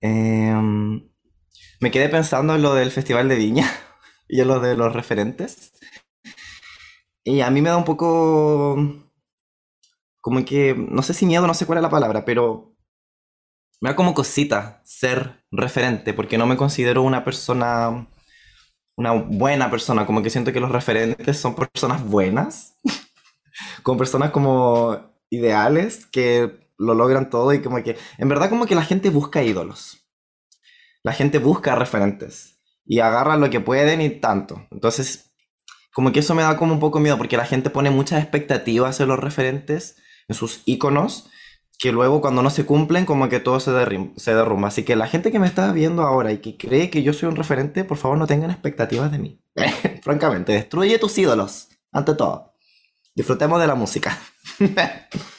[0.00, 1.08] Em,
[1.80, 3.70] me quedé pensando en lo del Festival de Viña
[4.28, 5.72] y en lo de los referentes.
[7.24, 8.76] Y a mí me da un poco
[10.20, 12.74] como que, no sé si miedo, no sé cuál es la palabra, pero
[13.80, 18.08] me da como cosita ser referente, porque no me considero una persona
[18.98, 22.76] una buena persona, como que siento que los referentes son personas buenas,
[23.84, 28.74] como personas como ideales que lo logran todo y como que, en verdad como que
[28.74, 30.06] la gente busca ídolos,
[31.02, 34.66] la gente busca referentes y agarra lo que pueden y tanto.
[34.70, 35.34] Entonces,
[35.92, 39.00] como que eso me da como un poco miedo porque la gente pone muchas expectativas
[39.00, 39.96] en los referentes,
[40.28, 41.28] en sus íconos,
[41.78, 43.70] que luego cuando no se cumplen como que todo se,
[44.16, 44.68] se derrumba.
[44.68, 47.28] Así que la gente que me está viendo ahora y que cree que yo soy
[47.28, 49.42] un referente, por favor no tengan expectativas de mí.
[50.02, 52.54] Francamente, destruye tus ídolos, ante todo.
[53.14, 54.18] Disfrutemos de la música.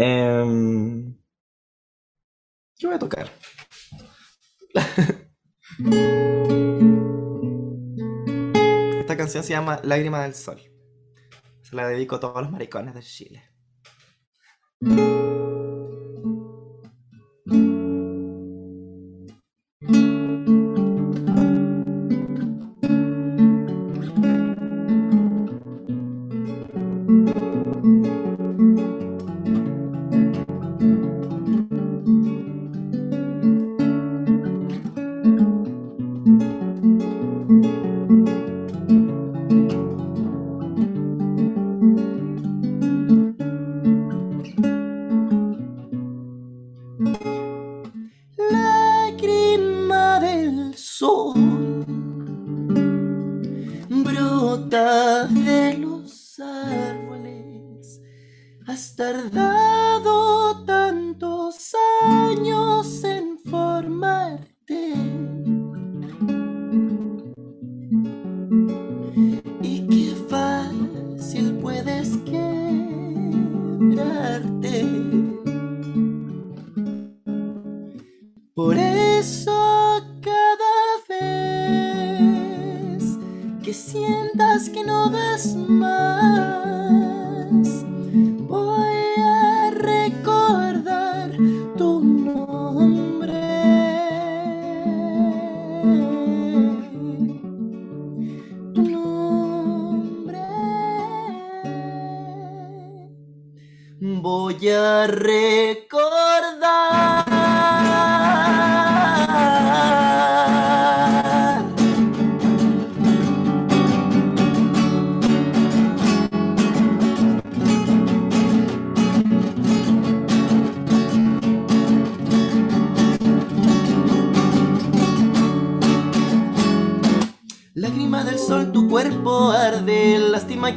[0.00, 1.12] Em,
[2.78, 3.28] ¿Qué voy a tocar?
[9.00, 10.60] Esta canción se llama Lágrima del Sol.
[11.62, 13.42] Se la dedico a todos los maricones de Chile.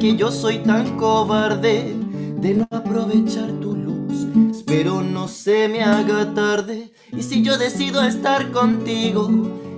[0.02, 1.94] Que yo soy tan cobarde
[2.42, 4.26] de no aprovechar tu luz.
[4.50, 6.92] Espero no se me haga tarde.
[7.16, 9.30] Y si yo decido estar contigo,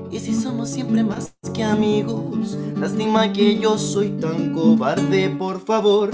[0.10, 2.58] y si somos siempre más que amigos.
[2.80, 6.12] Lástima que yo soy tan cobarde, por favor,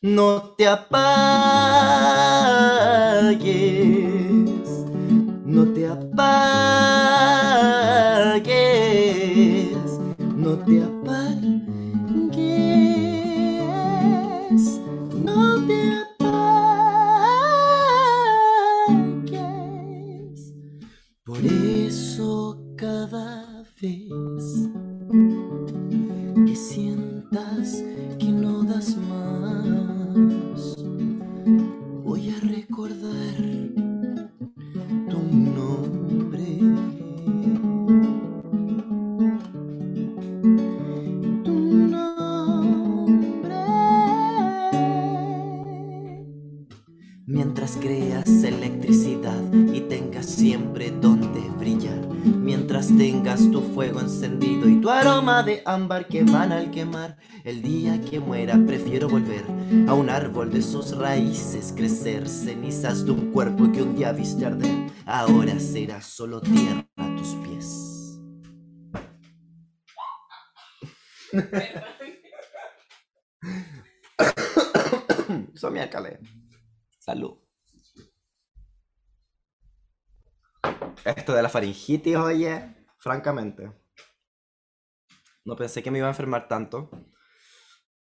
[0.00, 1.12] no te apagues.
[5.44, 7.01] No te apagues.
[53.50, 57.16] Tu fuego encendido y tu aroma de ámbar que emana al quemar.
[57.44, 59.44] El día que muera prefiero volver
[59.88, 62.28] a un árbol de sus raíces crecer.
[62.28, 64.90] Cenizas de un cuerpo que un día viste arder.
[65.06, 68.20] Ahora será solo tierra a tus pies.
[75.54, 76.20] Soy mi alcalde.
[76.98, 77.38] Salud.
[81.04, 83.72] Esto de la faringitis, oye, francamente.
[85.44, 86.88] No pensé que me iba a enfermar tanto.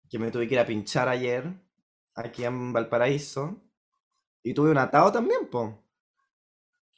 [0.09, 1.45] Que me tuve que ir a pinchar ayer,
[2.13, 3.63] aquí en Valparaíso.
[4.43, 5.87] Y tuve un atado también, po.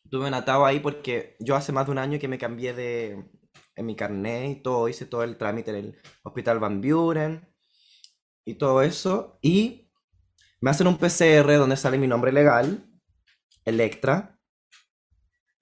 [0.09, 3.29] Tuve un atado ahí porque yo hace más de un año que me cambié de...
[3.75, 7.51] Mi carnet y todo, hice todo el trámite en el Hospital Van Buren
[8.45, 9.39] y todo eso.
[9.41, 9.91] Y
[10.61, 12.87] me hacen un PCR donde sale mi nombre legal,
[13.65, 14.32] Electra,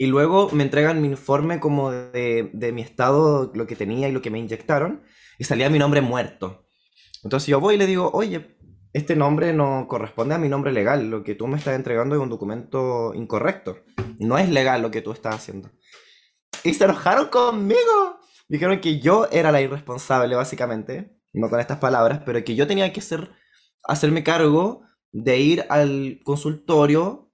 [0.01, 4.11] y luego me entregan mi informe como de, de mi estado, lo que tenía y
[4.11, 5.03] lo que me inyectaron,
[5.37, 6.65] y salía mi nombre muerto.
[7.23, 8.57] Entonces yo voy y le digo, oye,
[8.93, 12.21] este nombre no corresponde a mi nombre legal, lo que tú me estás entregando es
[12.21, 13.77] un documento incorrecto,
[14.17, 15.69] no es legal lo que tú estás haciendo.
[16.63, 18.17] Y se enojaron conmigo.
[18.49, 22.91] Dijeron que yo era la irresponsable, básicamente, no con estas palabras, pero que yo tenía
[22.91, 23.29] que ser,
[23.83, 27.30] hacerme cargo de ir al consultorio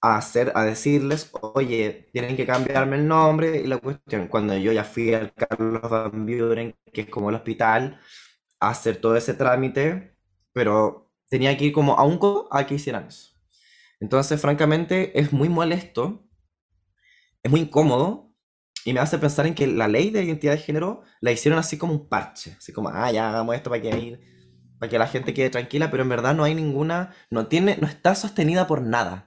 [0.00, 4.28] a, hacer, a decirles, oye, tienen que cambiarme el nombre y la cuestión.
[4.28, 8.00] Cuando yo ya fui al Carlos Van Buren, que es como el hospital,
[8.60, 10.16] a hacer todo ese trámite,
[10.52, 13.32] pero tenía que ir como a un co a que hicieran eso.
[14.00, 16.28] Entonces, francamente, es muy molesto,
[17.42, 18.34] es muy incómodo
[18.84, 21.78] y me hace pensar en que la ley de identidad de género la hicieron así
[21.78, 24.20] como un parche, así como, ah, ya hagamos esto para que,
[24.78, 27.86] para que la gente quede tranquila, pero en verdad no hay ninguna, no tiene, no
[27.88, 29.25] está sostenida por nada.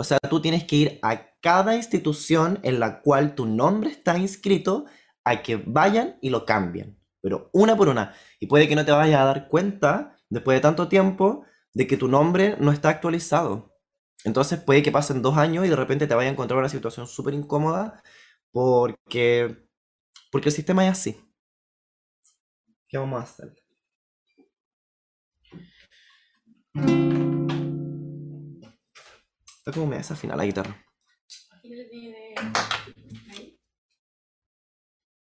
[0.00, 4.16] O sea, tú tienes que ir a cada institución en la cual tu nombre está
[4.16, 4.84] inscrito
[5.24, 8.14] a que vayan y lo cambien, pero una por una.
[8.38, 11.44] Y puede que no te vayas a dar cuenta después de tanto tiempo
[11.74, 13.74] de que tu nombre no está actualizado.
[14.22, 17.08] Entonces puede que pasen dos años y de repente te vaya a encontrar una situación
[17.08, 18.00] súper incómoda
[18.52, 19.68] porque,
[20.30, 21.20] porque el sistema es así.
[22.86, 23.52] ¿Qué vamos a hacer?
[29.68, 30.82] Está como me desafina la guitarra.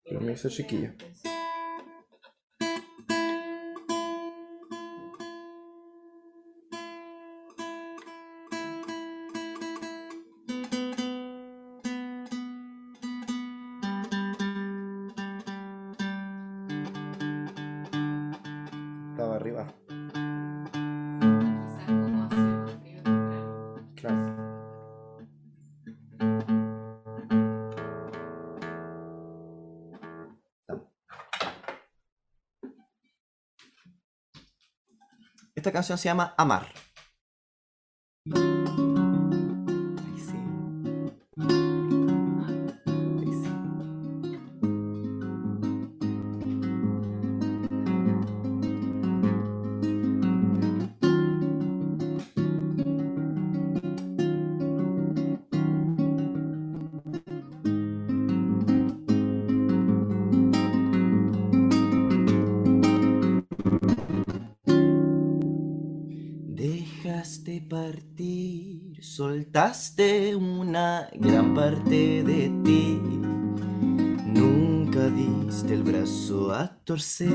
[0.04, 0.92] Pero me hizo chiquillo.
[35.76, 36.85] canción se llama Amar.
[70.38, 73.00] una gran parte de ti.
[74.26, 77.34] Nunca diste el brazo a torcer.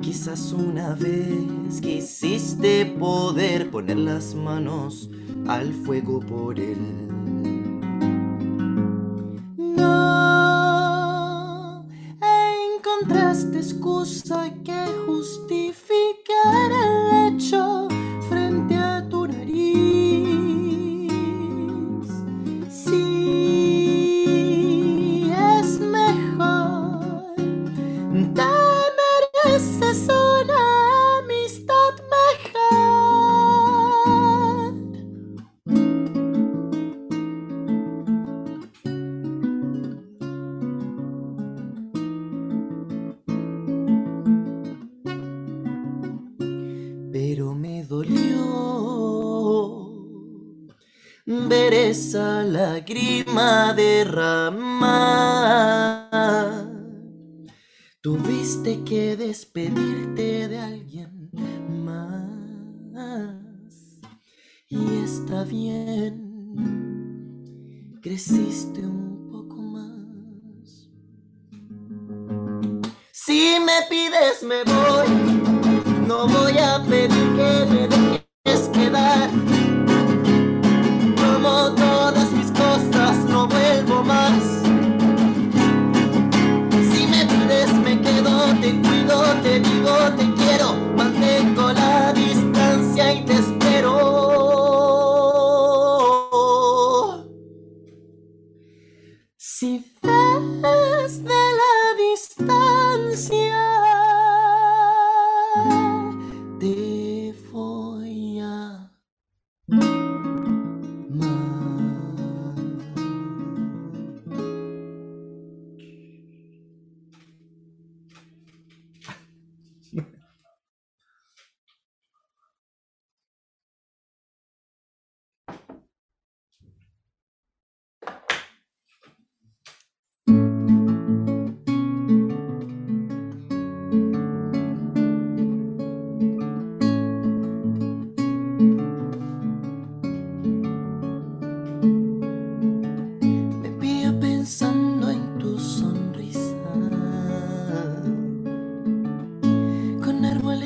[0.00, 5.10] Quizás una vez quisiste poder poner las manos
[5.46, 7.06] al fuego por él.
[9.58, 11.04] No
[12.78, 14.39] encontraste excusa
[68.00, 70.88] creciste un poco más.
[73.10, 75.08] Si me pides, me voy,
[76.06, 77.09] no voy a pedir.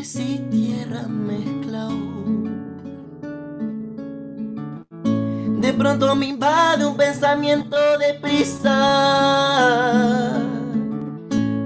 [0.04, 1.94] mares y tierra mezclado.
[5.60, 8.72] De pronto me invade un pensamiento de prisa,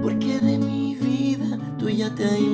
[0.01, 2.45] porque de mi vida tú ya te hay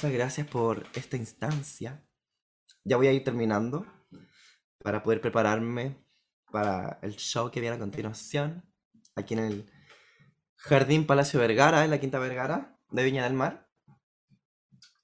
[0.00, 2.02] Muchas gracias por esta instancia.
[2.84, 3.84] Ya voy a ir terminando
[4.82, 6.02] para poder prepararme
[6.50, 8.64] para el show que viene a continuación,
[9.14, 9.70] aquí en el
[10.56, 13.68] Jardín Palacio Vergara, en la Quinta Vergara de Viña del Mar.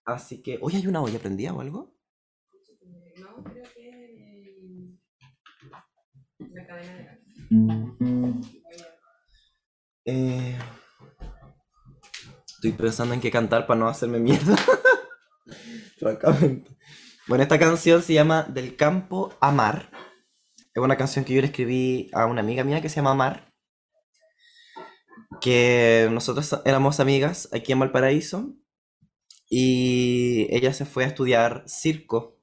[0.06, 1.94] Así que, ¿hoy hay una olla prendida o algo?
[3.16, 4.96] No, creo que
[6.38, 7.18] la cadena de gas.
[10.06, 10.58] Eh,
[12.68, 14.56] estoy pensando en qué cantar para no hacerme mierda.
[15.98, 16.76] Francamente.
[17.28, 19.90] Bueno, esta canción se llama Del campo a mar.
[20.74, 23.54] Es una canción que yo le escribí a una amiga mía que se llama Mar.
[25.40, 28.54] Que nosotros éramos amigas aquí en Valparaíso.
[29.48, 32.42] Y ella se fue a estudiar circo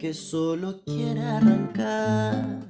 [0.00, 2.60] que solo quiere arrancar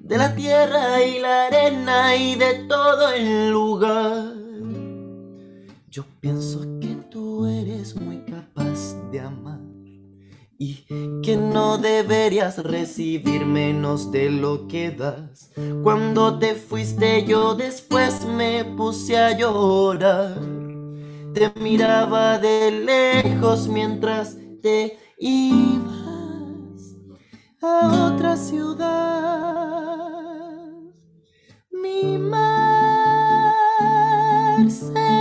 [0.00, 4.34] de la tierra y la arena y de todo el lugar.
[5.88, 8.19] Yo pienso que tú eres muy
[9.10, 9.60] de amar
[10.62, 10.84] y
[11.22, 15.50] que no deberías recibir menos de lo que das.
[15.82, 20.38] Cuando te fuiste yo después me puse a llorar.
[21.32, 25.88] Te miraba de lejos mientras te ibas
[27.62, 29.80] a otra ciudad.
[31.70, 33.54] Mi mar
[34.70, 35.19] se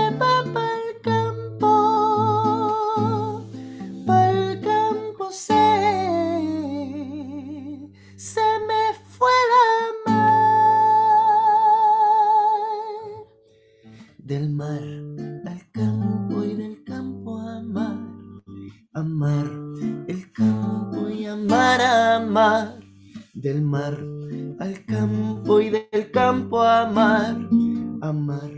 [23.42, 23.98] Del mar
[24.60, 27.38] al campo y del campo a amar,
[28.02, 28.52] amar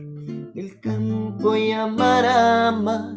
[0.55, 3.15] el campo y amar, amar.